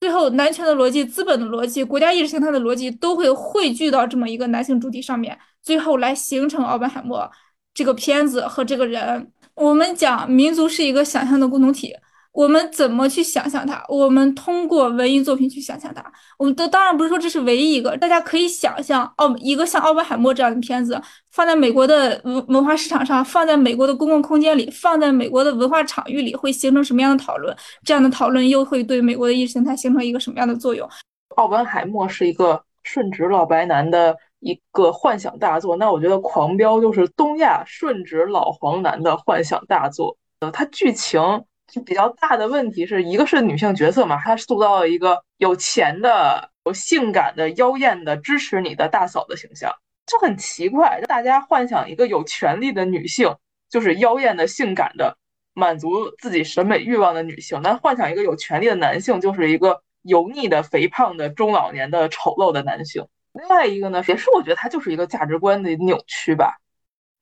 [0.00, 7.30] 最后男权的逻辑、资本的逻辑、国家意识形态的逻辑都会汇聚到这么一个男性主体上面，最后来形成奥本海默
[7.74, 9.30] 这个片子和这个人。
[9.54, 11.94] 我们讲民族是一个想象的共同体。
[12.38, 13.84] 我们怎么去想象它？
[13.88, 16.00] 我们通过文艺作品去想象它。
[16.38, 27.52] 我们都当然不是说这是唯一一个，大家可以想象，奥，一个像《奥本海默》这样的片子放在美国的文文化市场上，放在美国的公共空间里，放在美国的文化场域里，会形成什么样的讨论？
[27.82, 30.88] 这样的讨论又会对美国的意识形态形成一个什么样的作用？
[31.34, 40.16] 奥本海默是一个顺直老白男的一个幻想大作，那我觉得《狂飙》就是东亚顺直老黄男的幻想大作。
[40.38, 41.20] 呃，它剧情
[41.68, 49.70] 就比较大的问题是一个是女性角色嘛，她塑造了一个有钱的、有性感的、妖艳的、支持你的大嫂的形象，
[50.06, 51.02] 就很奇怪。
[51.02, 53.36] 大家幻想一个有权利的女性，
[53.68, 55.18] 就是妖艳的、性感的，
[55.52, 63.06] 满足自己审美欲望的女性；但幻想一个有权利的男性，就是一个油腻的、肥胖的、中老年的、丑陋的男性。
[63.34, 66.56] 另外一个呢，也是我觉得它就是一个价值观的扭曲吧，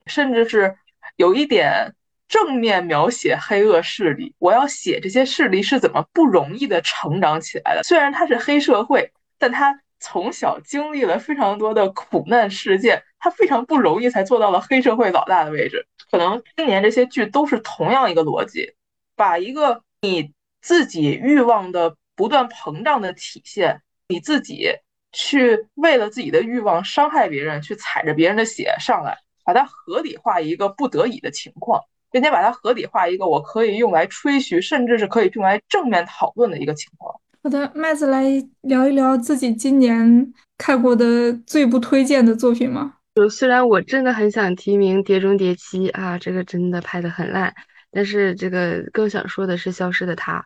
[0.07, 0.77] 甚至是
[1.17, 1.96] 有一点
[2.29, 4.35] 正面描写黑恶势力。
[4.39, 7.83] 我要写这些势力是怎么不容易的成长起来的。
[7.83, 15.87] 虽然他是黑社会，但他从小经历了非常多的苦难事件，他非常不容易才做到了黑社会老大的位置。
[16.11, 18.75] 可能今年这些剧都是同样一个逻辑，
[19.15, 24.71] 把一个你自己欲望的不断膨胀的体现，你自己。
[25.13, 31.81] 去为了自己的欲望伤害别人，去踩着别人的血上来，把它合理化一个不得已的情况，
[32.17, 37.15] 并且把它合理化一个我可以用来吹嘘，甚至是可以用来正面讨论的一个情况。
[37.43, 38.25] 好的，麦子来
[38.63, 42.95] 聊一聊自己今年看过的最不推荐的作品吗？
[43.15, 47.55] 就虽然我真的很想提名《碟中谍七》啊，这个真的拍的很烂，
[47.93, 50.39] 但是这个更想说的是《消失的她》。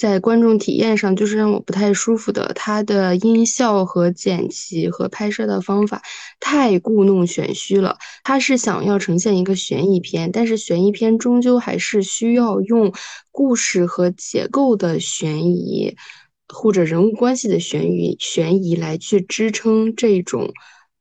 [0.00, 2.50] 在观众体验上，就是让我不太舒服的。
[2.54, 6.00] 它的音效和剪辑和拍摄的方法
[6.40, 7.98] 太故弄玄虚了。
[8.24, 12.94] 它是想要呈现一个悬疑片，但是悬疑片终究还是需要用
[13.30, 15.94] 故事和结构的悬疑，
[16.48, 20.54] 或者人物关系的悬疑悬疑来去支撑这种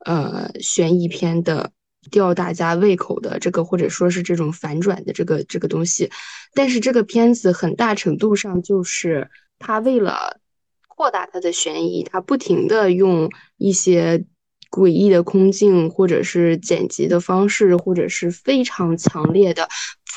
[0.03, 1.71] 呃悬疑片的。
[2.11, 6.09] 吊大家胃口的这个，或者说是这种反转的这个这个东西，
[6.53, 10.39] 但是这个片子很大程度上就是他为了
[10.87, 14.25] 扩大它的悬疑，他不停的用一些
[14.71, 19.67] 诡异的空镜，或者是剪辑的方式，或者是非常强烈的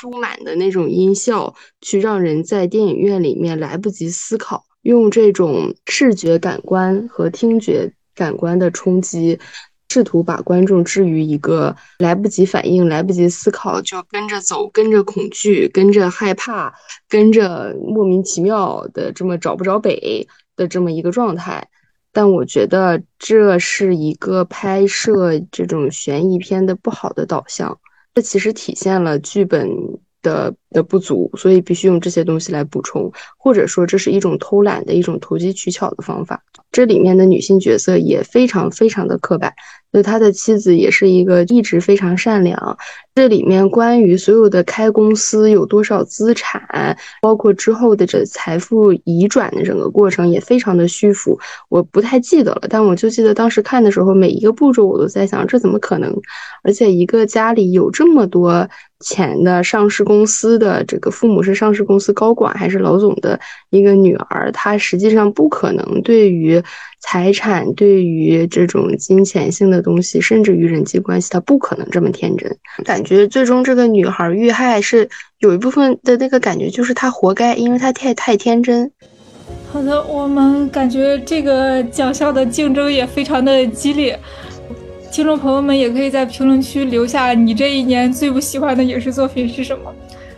[0.01, 9.39] 铺满的那种音效，去让人在电影院里面来不及思考，用这种视觉感官和听觉感官的冲击。
[9.93, 16.73] 试图把观众置于一个来不及反应、来不及思考就跟着走、跟着恐惧、跟着害怕、
[17.07, 21.67] 跟着莫名其妙的这么找不着北的这么一个状态。
[22.11, 27.77] 但我觉得这是一个拍摄这种悬疑片的不好的导向，
[28.15, 29.69] 这其实体现了剧本
[30.23, 36.43] 的的不足，所以必须用这些东西来补充，或者说这是一种偷懒的一种投机取巧的方法。
[36.71, 39.53] 这里面的女性角色也非常非常的刻板。
[39.93, 42.77] 就他的妻子也是一个一直非常善良。
[43.15, 52.63] 这里面关于所有的开公司有多少资产，包括之后的这财富移转的整个过程也非常的虚浮，我不太记得了。
[52.67, 56.11] 但我就记得当时看的时候，每一个步骤我都在想，这怎么可能？
[56.63, 58.67] 而且一个家里有这么多
[58.99, 66.63] 钱的上市公司的这个父母是上市公司高管还是老总的一个女儿，她实际上不可能对于。
[67.05, 72.49] 财产对于这种金钱性的东西，甚至于人际关系，她不可能这么天真。
[72.85, 78.91] 感觉最终这个女孩遇害是有一部分的那个感觉，就是她活该，因为她太太天真。
[79.71, 84.19] 好的，我们感觉这个奖项的竞争也非常的激烈，
[85.11, 89.93] 听众朋友们也可以在评论区留下你这一年最不喜欢的影视作品是什么。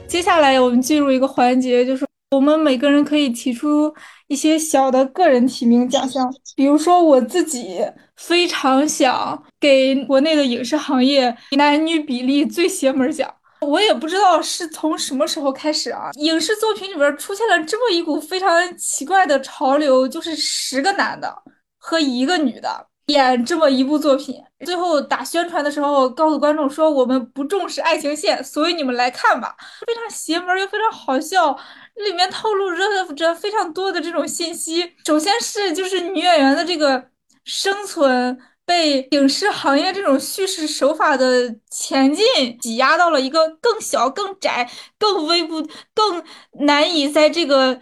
[0.08, 3.94] 接下来我们进入一个环节，就是我们每个人可以提出。
[4.28, 7.86] 一些小的个人提名奖项，比如说我自己
[8.16, 13.32] 非常想给国内的影视行业男女比例最邪门奖。
[13.62, 21.34] 我也不知道是从什么时候开始啊，影视作品里边出现了这么一股非常奇怪的潮流，就是十个男的
[21.80, 24.36] 和一个女的演这么一部作品，
[24.66, 29.56] 最后打宣传的时候告诉观众说我们不重视爱情线，所以你们来看吧，
[29.88, 31.58] 非常邪门又非常好笑。
[31.96, 34.94] 里面透露着着非常多的这种信息。
[35.06, 37.10] 首先是就是女演员的这个
[37.46, 45.62] 生存被影视行业这种叙事手法的前进挤压到了一个更小、更窄、更微不、
[45.94, 46.24] 更
[46.66, 47.80] 难以在这个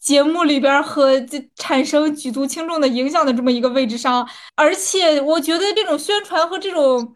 [0.00, 4.28] 节目里边和这产生举足轻重的影响的这么一个位置上。
[4.54, 7.14] 而且我觉得这种宣传和这种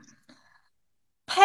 [1.26, 1.44] 拍。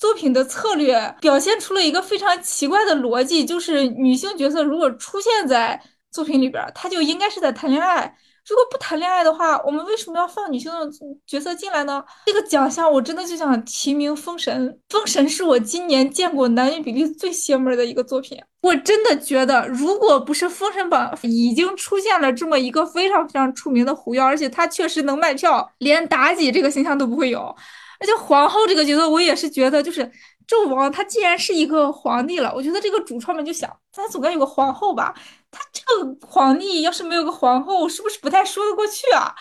[0.00, 5.78] 作品的策略表现出了一个非常奇怪的逻辑，就是女性角色如果出现在
[6.10, 8.16] 作品里边，她就应该是在谈恋爱。
[8.48, 10.90] 如果不谈恋爱的话，我们为什么要放女性的
[11.26, 12.02] 角色进来呢？
[12.24, 18.42] 这个奖项我真的就想提名《封神》，《封神》是我今年见过男女比例最邪门的一个作品。
[18.62, 27.54] 我真的觉得，如果不是《封神榜》已经出现了这么一个非常非常出名的狐妖，而且他确实能卖票，连妲己这个形象都不会有。
[28.00, 30.02] 而且皇后这个角色，我也是觉得，就是
[30.48, 35.14] 纣王他既然是一个皇帝了，我觉得这个主创们就想，他总该有个皇后吧。
[35.50, 39.34] 他这个皇帝要是没有个皇后，是不是不太说得过去啊？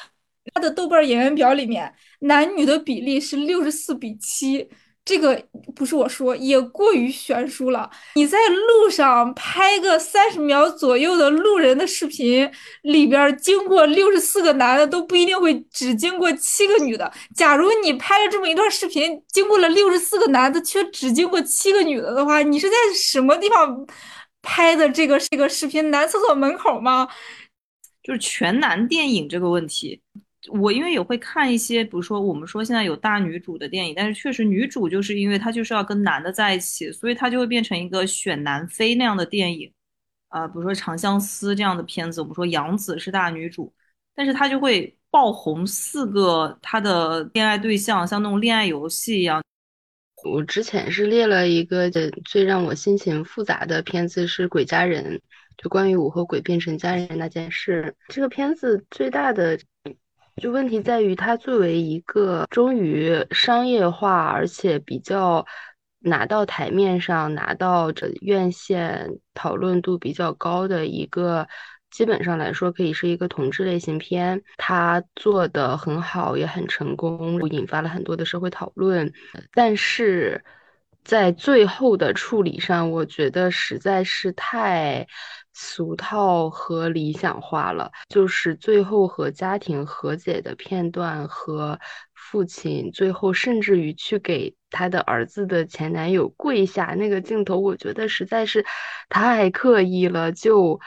[0.54, 4.68] 他的豆瓣演员表里面男女的比例是六十四比七，
[5.10, 5.44] 这个
[5.76, 7.90] 不是我说，也过于悬殊了。
[8.14, 12.48] 你在路上拍个三十秒左右的路人的视频，
[12.84, 17.12] 里边经过六十四个男的都不一定会只经过七个女的。
[17.36, 23.88] 假如你拍了这么一段视频，经过了六十四个男的，却只经过七个女的的话，你是在什么地方？
[24.44, 27.08] 拍的这个这个视频，男厕所门口吗？
[28.04, 30.02] 就是全男电影这个问题，
[30.48, 39.72] 我因为也会看一些，比如说我们说现在有大女主的电影，但是确实女主就是因为她就是要跟男的在一起，所以她就会变成一个选男妃那样的电影，
[40.30, 43.74] 啊，比如说《长相思》这样的片子，我们说杨紫是大女主，
[44.16, 49.44] 但是她就会爆红四个她的恋爱对象，像那种恋爱游戏一样。
[50.24, 55.16] 我之前是列了一个的最让我心情复杂的片子是《鬼家人》，
[55.58, 57.96] 就关于我和鬼变成家人那件事。
[58.10, 59.58] 这个片子最大的
[60.40, 65.46] 就问题在于，它作为一个终于商业化而且比较
[66.00, 71.48] 拿到台面上、拿到这院线讨论度比较高的一个。
[71.92, 79.12] 基本上来说，可以是一个同志类型片，它做的很好，也很成功，引发了很多的社会讨论。
[79.54, 80.46] 但是
[81.04, 85.08] 在最后的处理上，我觉得实在是太
[85.54, 87.92] 俗套和理想化了。
[88.08, 91.80] 就是最后和家庭和解的片段，和
[92.14, 98.66] 父亲最后甚至于去给他的儿子的前男友跪下那个镜头，我觉得实在是
[99.10, 100.80] 太刻意了，就。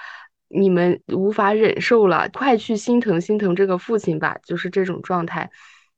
[0.54, 5.50] 你们无法忍受了，快去心疼心疼这个父亲吧，就是这种状态。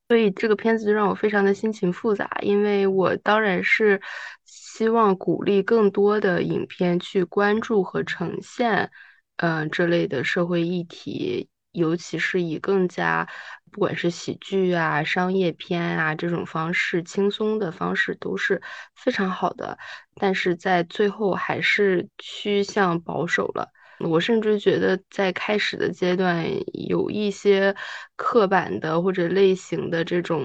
[0.08, 4.00] 所以这个片子就让我非常的心情复杂，因为我当然是
[4.44, 8.90] 希望鼓励更多的影片去关注和呈现，
[9.36, 13.26] 嗯，这类的社会议题，尤其是以更加
[13.72, 18.60] 不管是喜剧啊、商业片啊这种方式，轻松的方式都是
[18.94, 19.78] 非常好的，
[20.16, 23.70] 但是在最后还是趋向保守了。
[24.10, 27.74] 我甚至觉得，在开始的阶段有一些
[28.16, 30.44] 刻板的或者类型的这种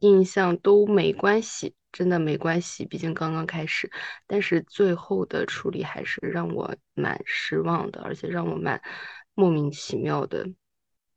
[0.00, 3.90] 印象都没关系，真的没关系，毕竟刚刚开始。
[4.26, 8.80] 但是最后的处理还是让我蛮失望的，而且让我蛮
[9.34, 10.46] 莫名其妙的。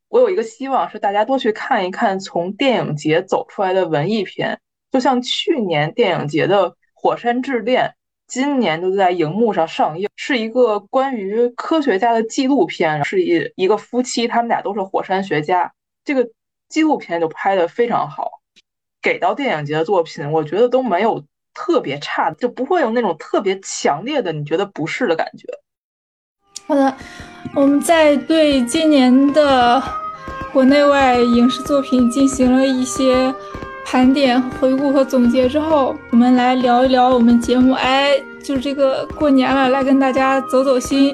[0.07, 4.59] 我有一个希望是大家多去看一看从电影节走出来的文艺片，
[4.91, 7.93] 就像去年电影节的《火山之恋》。
[8.31, 15.69] 今年就在荧幕上上映，是一个关于科学家的纪录片，是一一个夫妻，他们俩都是火山学家。
[16.05, 16.25] 这个
[16.69, 18.39] 纪录片就拍的非常好，
[19.01, 21.21] 给到电影节的作品，我觉得都没有
[21.53, 25.45] 特别差，就不会有那种特别强烈的你觉得不适的感觉。
[26.67, 26.95] 好的，
[27.53, 29.83] 我们在对今年的
[30.53, 33.35] 国内外影视作品进行了一些。
[33.85, 37.73] 盘点、回顾和总结之后，我们来聊一聊我们节目。
[37.73, 41.13] 哎，就是这个过年了，来跟大家走走心，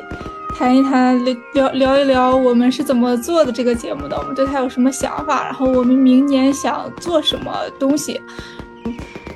[0.55, 1.19] 谈一谈
[1.53, 8.21] 聊聊一聊我们是怎么做的这个节目的，我们对它有什么想法，然后我们明年想做什么东西。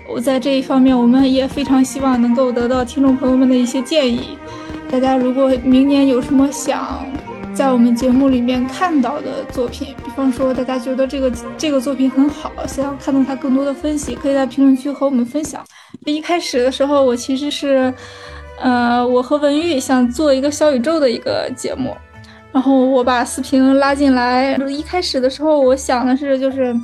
[0.07, 4.37] 我在这一方面，我们也非常希望能够得到听众朋友们的一些建议。
[4.89, 7.05] 大家如果明年有什么想，
[7.53, 15.65] 在我们节目里面看到的作品，方说大家觉得这个这个作品很好，想要看到它更多的分析，可以在评论区和我们分享。
[16.05, 17.91] 一开始的时候，我其实是，
[18.59, 21.97] 呃，我和文玉想做一个小宇宙的一个节目，
[22.51, 24.55] 然后我把思平拉进来。
[24.69, 26.75] 一开始的时候，我想的是，就是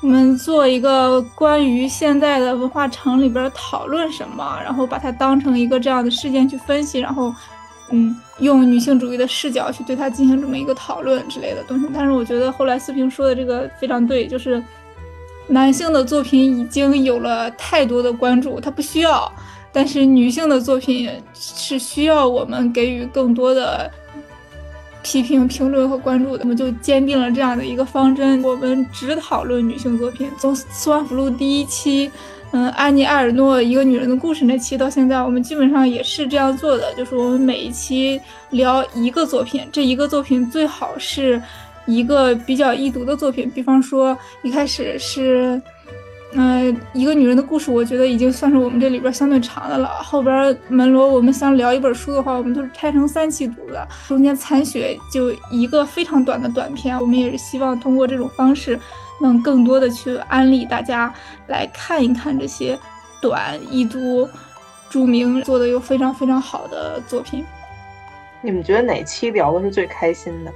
[0.00, 7.34] 我们做一个关于现在的文化城里边讨论什么，然后把它当成一个这样的事件去分析，然后。
[7.90, 14.62] 嗯，用女性主义的视角去对它进行这么一个讨论之类的东西，但是我觉得后来思平说的这个非常对，就是
[15.46, 19.30] 男性的作品已经有了太多的关注，他不需要，
[19.72, 23.90] 但是女性的作品是需要我们给予更多的
[25.02, 32.10] 批评、评论和关注的，我们就坚定了这样的一个方针，我们只讨论女性作品，从《斯万福路》第一期。
[32.54, 41.42] 嗯，安妮·埃尔诺一个女人的故事那期到现在，我们基本上也是这样做的，就是我们每一期聊一个作品，这一个作品最好是
[41.84, 45.60] 一个比较易读的作品，比方说一开始是。
[46.36, 49.86] 嗯，一个女人的故事，我觉得已经算是我们这里边相对长的了。
[50.02, 53.86] 后边门罗，我们想聊一本书的话，我们都是拆成三期读的。
[54.08, 58.76] 中间残雪就一个非常短的短篇，我们也是希望通过这种方式，
[59.20, 61.12] 能更多的去安利大家
[61.46, 62.78] 来看一看这些
[63.20, 64.28] 短易读、
[64.90, 67.44] 著名做的又非常非常好的作品。
[68.42, 70.52] 你们觉得哪期聊的是最开心的？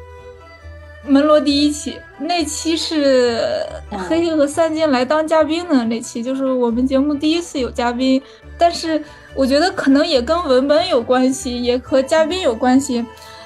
[1.04, 8.20] 门罗第一期那期是黑黑和三金来当嘉宾的那期，就是我们节目第一次有嘉宾。
[8.58, 9.02] 但是
[9.34, 13.02] 我觉得可能也跟文本有关系，也和嘉宾有关系，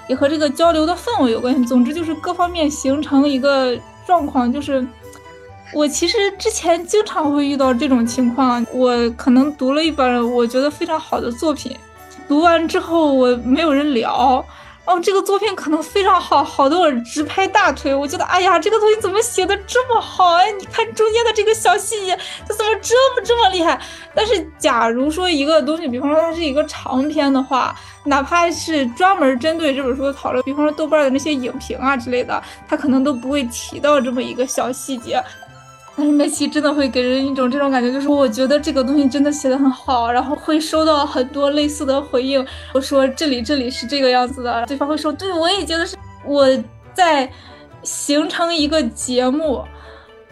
[0.08, 1.64] 也和这个交流的氛围有关系。
[1.64, 4.84] 总之就是各方面形成一个状况，就是
[5.72, 11.76] 我其实之前经常会遇到这种情况，我可能读了一本我觉得非常好的作品，
[12.28, 14.44] 读完之后我没有人聊。
[14.84, 17.94] 哦，这个作品可能非常好，好多人直拍大腿。
[17.94, 20.34] 我觉得，哎呀，这个东西怎么写的这么好？
[20.34, 23.80] 哎，你看中间的这个小细节，它怎么这么这么厉害？
[24.12, 27.72] 但是，假如说一个东西，比方说它是一个长篇的话，
[28.06, 35.22] 哪怕是专门针对这本书的讨论，比方说豆瓣的那些影评啊之类的，它可能都不会提到这么一个小细节。
[35.94, 42.44] 但是那期真的会给人一种这种感觉，就是我觉得这个东西真的写的很好，然后会收到很多类似的回应。
[42.72, 46.46] 我说这里这里是这个样子的，对方会说，对我也觉得是我
[46.94, 47.30] 在
[47.82, 49.62] 形成一个节目。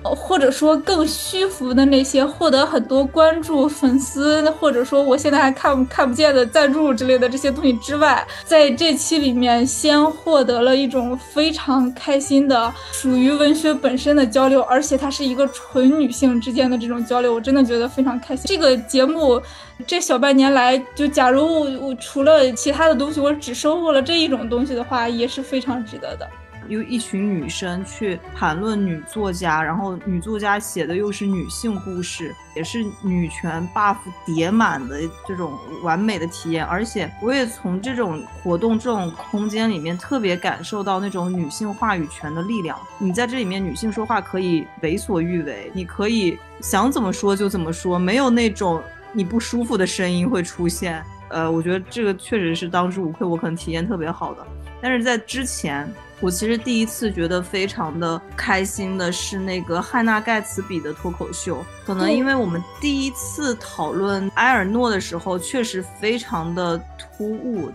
[0.02, 18.46] 或者说更虚浮的那些获得很多关注、粉丝，或者说我现在还看看不见的赞助之类的这些东西之外，在这期里面先获得了一种非常开心的属于文学本身的交流，而且它是一个纯女性之间的这种交流，我真的觉得非常开心。
[18.46, 19.40] 这个节目
[19.86, 26.26] 这小半年来，就假如我除了其他的东西，我只收获了这一种东西的话，也是非常值得的。
[26.70, 35.52] 有一群女生去谈论女作家，然后女作家写的又是女性故事，也是女权 buff 叠满的这种
[35.82, 36.64] 完美的体验。
[36.64, 42.78] 而且我也从这种活动、这种空间里面特别感受到那种女性话语权的力量。
[42.98, 48.80] 你在这里面，女性说话可以为所欲为，你可以想怎么说就怎么说，没有那种
[49.12, 51.02] 你不舒服的声音会出现。
[51.30, 54.46] 呃，我觉得这个确实是当之无愧，我可能体验特别好的。
[54.80, 55.92] 但是在之前。
[56.20, 67.72] 我其实第一次觉得非常的开心的是那个汉娜盖茨比的脱口秀，可能因为我们第一次讨论埃尔诺的时候确实非常的突兀，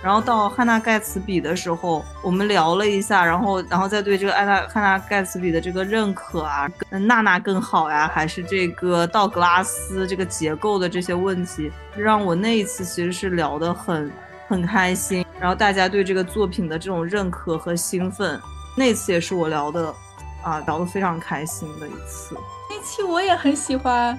[0.00, 14.08] 然后到汉娜盖茨比的时候，我们聊了一下，然后然后再对这个安娜汉娜盖茨比的这个认可啊，娜娜更好呀，还是这个道格拉斯这个结构的这些问题，让我那一次其实是聊得很。
[14.48, 18.40] 很开心，然后大家对这个作品的这种认可和兴奋，
[18.74, 19.94] 那次也是我聊的，
[20.42, 22.34] 啊，聊得非常开心的一次。
[22.70, 24.18] 那期我也很喜欢，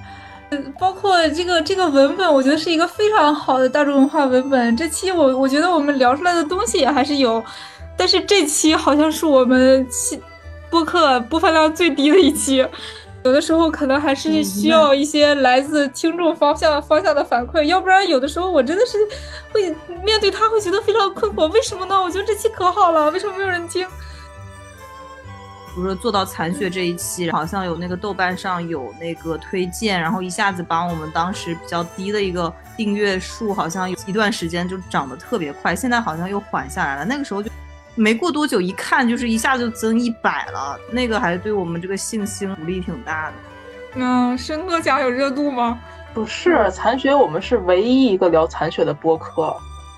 [0.80, 4.78] 包括这个这个文本，我觉得是一个非常好的大众文化文本。
[4.78, 7.44] 这期我我觉得我们聊出来的东西也还是有，
[7.98, 9.88] 但是这期好像是我们
[10.70, 12.66] 播客播放量最低的一期。
[13.24, 18.98] 有的时候可能还是需要一些来自听众方向方向的反馈，要不然有的时候我真的是
[19.52, 22.02] 会面对他会觉得非常困惑，为什么呢？
[22.02, 23.86] 我觉得这期可好了，为什么没有人听？
[25.76, 37.06] 比如说做到残血这一期，好像有那个豆瓣上有那个推荐，然后一下子把我们当时比较低的一个订阅数，好像有一段时间就涨得特别快，现在好像又缓下来了。
[37.06, 37.50] 那个时候就。
[38.00, 43.34] 没过多久，一看就是一下就增一百了，那个还对我们这个信心鼓励挺大的。
[43.96, 45.78] 嗯，申哥家有热度吗？
[46.14, 49.56] 不是，残雪我们是唯一一个聊残雪的播客。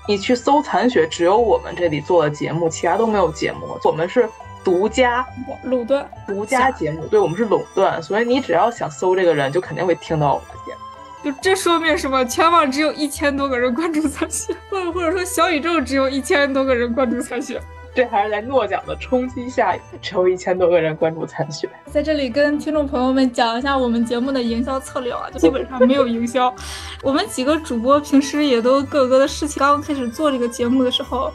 [0.08, 3.78] 你去搜残雪，只有我们这里做的节目，其他都没有节目。
[3.84, 4.28] 我们是
[4.64, 5.24] 独家
[5.64, 8.02] 垄断，独家节目，对我们是垄断。
[8.02, 10.80] 所以你只要想搜这个人，就肯定会听到我们的节目。
[11.30, 12.24] 就这说明什么？
[12.24, 17.62] 全网只有一千多个人关注残雪，或 者或者说小宇宙只有一千多个人关注残雪。
[17.94, 21.68] 这还是在诺奖的冲击下，只有一千多个人关注残雪。
[21.90, 26.52] 在这里跟听众朋友们讲一下我们节目的营销策略啊，就基本上没有营销。
[27.02, 29.60] 我们几个主播平时也都各个的事情。
[29.60, 31.30] 刚开始做这个节目的时候，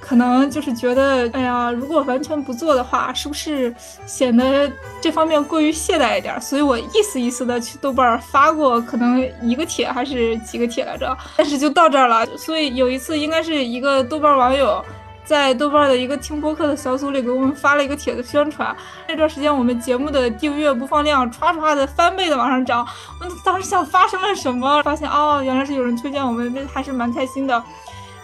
[0.00, 3.74] 可能就是觉得，哎呀，如果完全不做的话，是不是
[4.06, 6.40] 显得这方面过于懈怠一点？
[6.40, 12.24] 所以我意思意思的去豆瓣发过，可能一个帖还是几个帖来着，但是就到这儿了。
[12.38, 14.84] 所以有一次，应该是一个豆瓣网友。
[15.26, 18.74] 在豆瓣的一个听播客的小组里给我们发了一个帖子宣传。
[19.08, 22.86] 那段时间我们节目的订阅播放量唰唰的翻倍的往上涨。
[23.20, 27.62] 我当时想发生了什么，发现哦，原来是有人推荐我们，这还是蛮开心的。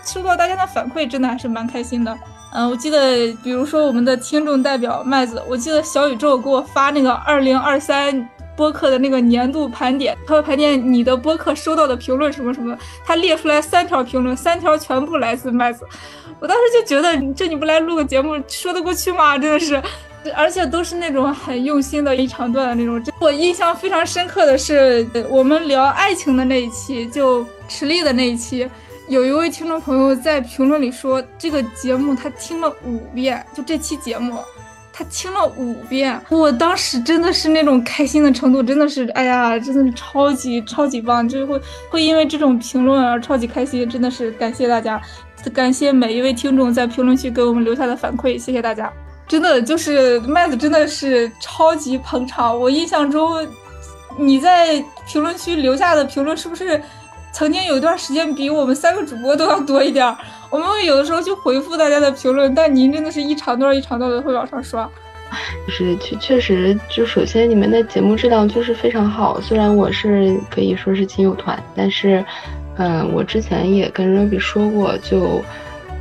[0.04, 2.16] 收到大家的反馈，真的还是蛮开心的。
[2.52, 15.86] 嗯，我记得，比如说我们的听众代表麦子，我记得小宇宙给我发那个二零二三播客的那个年度盘点，他会盘点你的播客收到的评论什么什么，他列出来三条评论，三条全部来自麦子。
[16.40, 19.38] 我当时就觉得，这你不来录个节目说得过去吗？
[19.38, 19.80] 真的是，
[20.34, 23.00] 而且都是那种很用心的一长段的那种。
[23.20, 28.68] 我印象非常深刻的是，我们聊爱情的那一期，就池莉的那一期。
[29.08, 34.38] 有一位听众朋友在评论里说，这个节目他听了五遍，就这期节目，
[34.92, 36.20] 他听了五遍。
[36.28, 45.00] 我当时真的是那种开心的程度，真的是，哎呀，真的是超级超级棒，就会会因为这种评论而超级开心，真的是感谢大家，
[45.52, 48.92] 感谢每一位听众在评论区给我们留下的反馈，谢谢大家。
[49.26, 53.46] 真的就是麦子真的是超级捧场，我印象中
[54.18, 56.80] 你在评论区留下的评论是不是？
[57.34, 60.14] 曾经有一段时间比我们三个主播都要多一点儿，
[60.52, 64.86] 我们会有的时候去回复大家的评论，但您真的是一长段一长段的会往上刷。
[65.66, 72.22] 就是确确实，就首先你们的节目质量就是非常好，虽然我是可以说是亲友团，但是，
[72.76, 75.42] 嗯，我之前也跟 Ruby 说过，就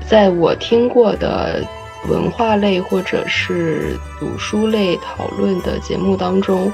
[0.06, 1.64] 在我听过的
[2.10, 6.70] 文化类或者是读书类讨论的节目当中，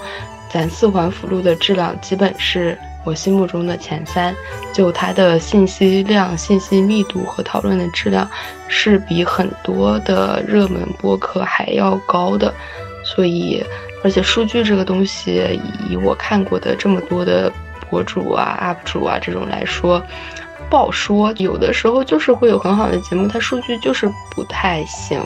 [0.49, 2.75] 咱四环辅路的质量基本是。
[3.07, 4.35] 我心目中的前三，
[4.73, 8.29] 就它的信息量、信息密度和讨论的质量，
[8.67, 12.53] 是比很多的热门播客还要高的。
[13.05, 13.63] 所以，
[14.03, 15.57] 而且数据这个东西，
[15.89, 17.49] 以我看过的这么多的
[17.89, 20.03] 博主啊、UP 主啊这种来说，
[20.69, 21.31] 不好说。
[21.37, 25.21] 有的时候就是会有很好的节目，它数据就是不太行。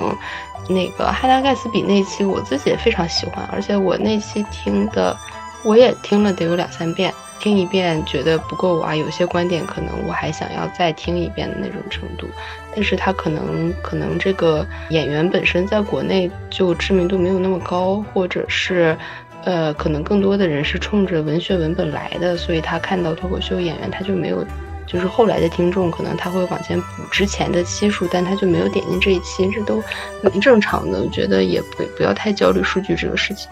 [0.70, 5.18] 那个《汉娜盖茨比》那期，我自己也非常喜欢，而且我那期听的，
[5.64, 7.12] 我也听了得有两三遍。
[7.42, 12.28] 听一遍觉得不够啊，有些观点可能我还想要再听一遍的那种程度，
[12.76, 18.96] 但是他可能可能这个演员本身在国内就知名度没有那么高，或者是，
[19.44, 24.46] 呃，可能更多的人是冲着文学文本来的，所以他看到脱口秀演员他就没有，
[24.86, 29.82] 就是后来的听众可能他会往前补之前的期数，但他就没有点进这一期，这都
[30.22, 33.50] 蛮正常的，我觉得也不不要太焦虑数据这个事情。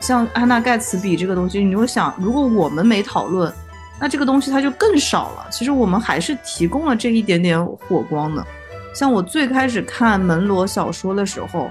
[0.00, 3.52] 像安娜盖茨比这个东西，你就想，如果我们没讨论，
[4.00, 5.46] 那这个东西它就更少了。
[5.50, 8.46] 其实我们还是提供了这一点点火光的。
[8.94, 11.70] 像我最开始看门罗小说的时候，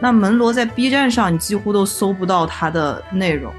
[0.00, 3.52] 那门罗在 B 站上你几乎都搜不到它的内容，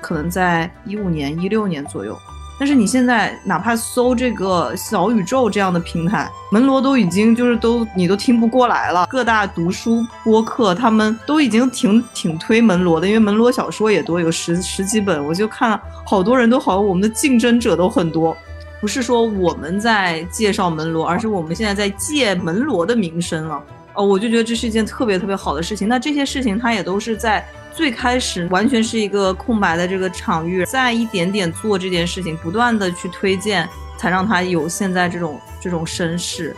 [0.00, 2.18] 可能在一五年、一六年左右。
[2.58, 9.06] 但是你现在哪怕搜这个小宇宙这样的平台，门罗都已经就是都你都听不过来了。
[9.10, 15.22] 各大读书播客他们都已经挺挺推门罗的，因为门罗小说也多，有十十几本。
[15.24, 18.34] 我就看好多人都好像我们的竞争者都很多，
[18.80, 23.62] 不是说我们在介绍门罗，而是我们现在在借门罗的名声了。
[23.92, 25.88] 哦，我就觉得这是一件特别特别好的事情。
[25.88, 27.46] 那这些事情它也都是在。
[27.76, 33.68] 最开始完全是一个空白的这个场域，再一点点做这件事情，不断的去推荐，
[33.98, 36.56] 才让他有现在这种这种身世。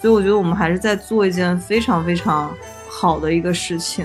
[0.00, 2.52] 所以我觉得我们还是在做一件非常非常
[2.88, 4.04] 好的一个事情。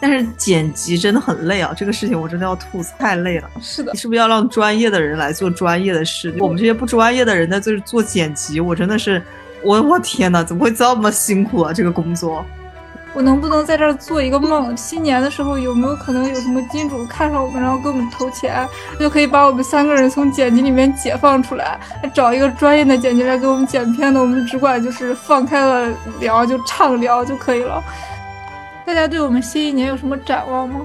[0.00, 3.48] 但是剪辑真的很累啊，这个事情我真的要吐槽，太累了。
[3.60, 6.34] 是的，你是不是要让专业的人来做专业的事？
[6.40, 9.22] 我们这些不专业的人在这做剪辑，我真的是，
[9.62, 11.72] 我我天哪，怎么会这么辛苦啊？
[11.72, 12.44] 这个工作。
[13.14, 14.76] 我能不能在这儿做一个梦？
[14.76, 21.78] 新年的时候有没有可能有什么金主看上我们，然后给我们投钱，就可以把我们三个人从剪辑里面解放出来，
[22.12, 25.88] 找一个专业的剪辑来给我们剪片的，我们只管就是放开了
[26.18, 27.80] 聊，就畅聊就可以了。
[28.84, 30.80] 大家对我们新一年有什么展望吗？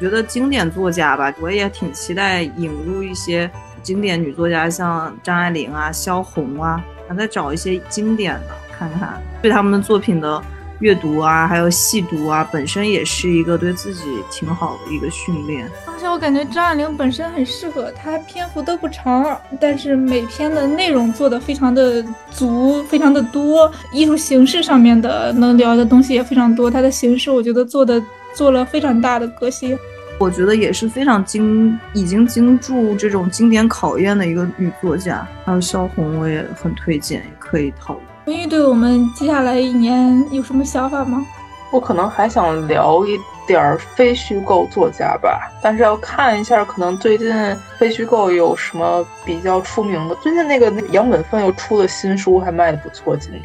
[0.00, 3.50] 觉得经典作家吧，我也挺期待引入一些
[3.82, 10.40] 经典女作家，像张爱玲啊、萧红啊，想再找一些经典的看看，对他们的作品的。
[10.80, 15.68] 阅读啊，还有细读啊，本身也是一个对自己挺好的一个训练。
[15.86, 23.70] 而且我感觉张爱玲本身很适合，她篇幅都不长，但是每篇的内容做的非常的足，非常的多。
[23.92, 28.00] 艺术形式上面的能聊的东西也非常多，她的形式我觉得做的
[28.32, 29.76] 做了非常大的革新。
[30.20, 35.26] 我觉得也是非常经已经经住这种经典考验的一个女作家。
[35.44, 38.04] 还有萧红，我也很推荐，也可以讨论。
[38.28, 41.26] 文玉对我们接下来一年有什么想法吗？
[41.70, 47.34] 我可能还想聊一点儿非虚构作家吧，但是要看一下，可能最近
[47.78, 50.14] 非虚构有什么比较出名的。
[50.16, 53.16] 最近那个杨本芬又出了新书，还卖的不错。
[53.16, 53.44] 今年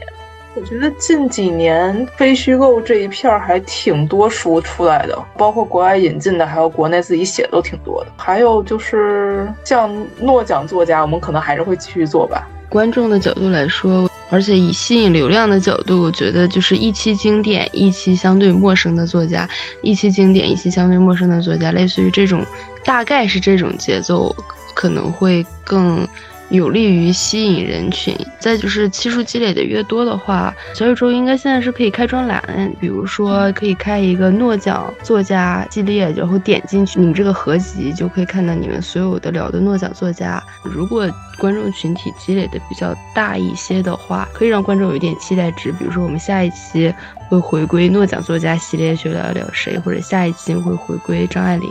[0.53, 8.11] 我觉得近几年非虚构这一片还挺多书出来的，包括国外引进的，还有国内自己写的都挺多的。
[8.17, 12.45] 还有就是像诺奖作家，我们可能还是会继续做吧。
[12.73, 19.47] 观众的角度来说，而且以吸引流量的角度，我觉得就是一期经典，一期相对陌生的作家，
[19.83, 22.43] 一期经典，一期相对陌生的作家，类似于这种，
[22.83, 24.35] 大概是这种节奏，
[24.73, 26.07] 可能会更。
[26.49, 28.15] 有利于吸引人群。
[28.39, 32.41] 再就是期数积累的越多的话，小宇宙应该现在是可以开专栏，
[32.79, 40.43] 比如说可以开一个诺奖作家系列，然后点进去你们这个合集就可以看到你们所有的聊的诺奖作家。
[40.63, 45.71] 如果观众群体积累的比较大一些的话，可以让观众有一点期待值。
[45.71, 46.93] 比如说我们下一期
[47.29, 51.69] 会回归诺奖作家系列去聊聊谁，或者下一期会回归张爱玲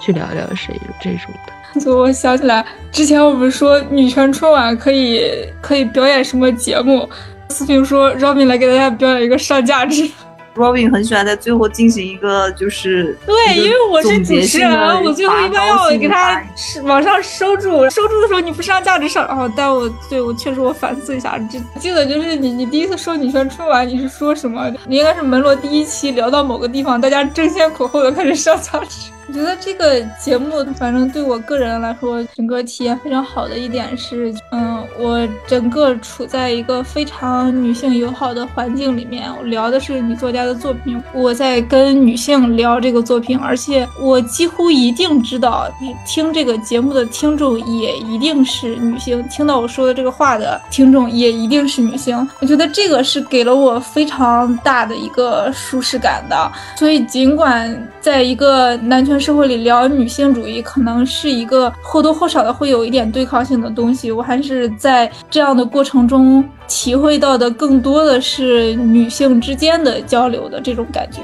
[0.00, 1.52] 去聊聊谁这种的。
[1.86, 5.22] 我想起来，之前我们说女权春晚可以
[5.60, 7.08] 可以表演什么节目，
[7.48, 10.08] 思平说 Robin 来给大家表演一个上价值。
[10.54, 16.40] Robin 很喜欢在最后进行一个就是对，因为我是主持人，我最后一般要给他
[16.84, 24.72] 往上收住，收住的时候你不上价值上，然后但我对我确实我反思一下，这记得就是你你第一次说女权春晚你是说什么？
[24.86, 29.10] 你应该是门罗第一期聊到某个地方，大家争先恐后的开始上价值。
[29.26, 39.30] 我觉得这个节目，反正对我个人来说，整个体验非常好的一点是，嗯，我整个处在一个非常女性友好的环境里面。
[39.38, 52.14] 我聊的是女作家的作品，我在跟女性聊这个作品，而且我几乎一定知道，你听这个节目的听众也一定是女性，听到我说的这个话的听众也一定是女性。
[52.40, 56.52] 我觉得这个是给了我非常大的一个舒适感的。
[56.76, 64.10] 所以，尽管在一个男权社会里聊女性主义，可能是一个或多或少的会有一点对抗性的东西。
[64.10, 71.20] 我还是在这样的过程中体会到的更多的是女性之间的交流的这种感觉。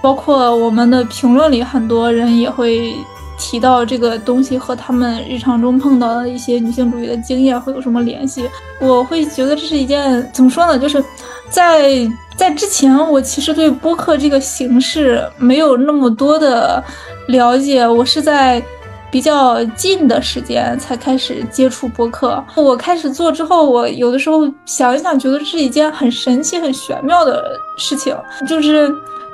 [0.00, 2.94] 包括我们的评论里，很多人也会
[3.38, 8.48] 提到这个东西和他们日常中碰到的一些女性主义的经验会有什么联系。
[8.80, 10.78] 我会觉得这是一件怎么说呢？
[10.78, 11.02] 就是
[11.48, 12.08] 在。
[12.38, 16.82] 在之前，我其实对播客这个形式没有那么多的
[17.26, 17.86] 了解。
[17.86, 18.62] 我是在
[19.10, 22.42] 比较近的时间才开始接触播客。
[22.54, 27.44] 我开始做之后，我有的时候想一想，觉得是一件很神奇、很玄妙的
[27.76, 28.16] 事情。
[28.46, 28.88] 就是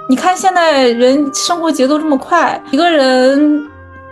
[0.09, 3.62] 你看，现在人生活节奏这么快，一个人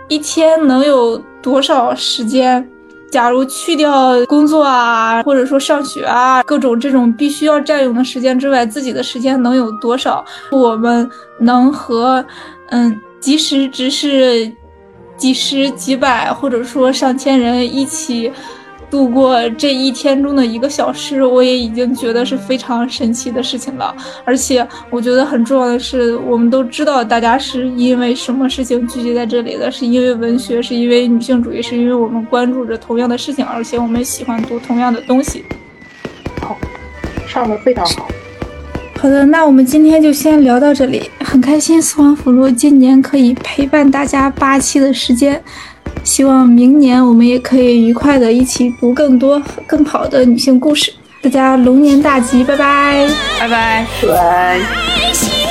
[0.07, 2.69] 一天能有多少时间？
[3.13, 10.25] 假如去掉工作啊，或者说上学啊，各种这种必须要占用的时间之外，自己的时间能有多少？
[10.49, 11.07] 我们
[11.37, 12.25] 能和，
[12.71, 14.51] 嗯，即使只是
[15.15, 18.33] 几十、几百，或者说上千人一起。
[18.93, 23.91] 度过这一天中的一个小时，我也已经觉得是非常神奇的事情了。
[24.23, 35.43] 而且我觉得很重要的是，我们都知道大家是因为什么事情聚集在这里的，是因为文学，是因为女性主义，是因为我们关注着同样的事情，而且我们喜欢读同样的东西。
[36.39, 36.55] 好，
[37.27, 38.07] 上的非常好。
[38.99, 41.09] 好的，那我们今天就先聊到这里。
[41.19, 45.43] 很开心，四方辅路今年可以陪伴大家八期的时间。
[46.03, 50.93] 希望明年我们也可以愉快的一起读更多更好的女性故事。
[51.21, 53.07] 大家龙年大吉，拜拜，
[53.39, 55.42] 拜拜，拜。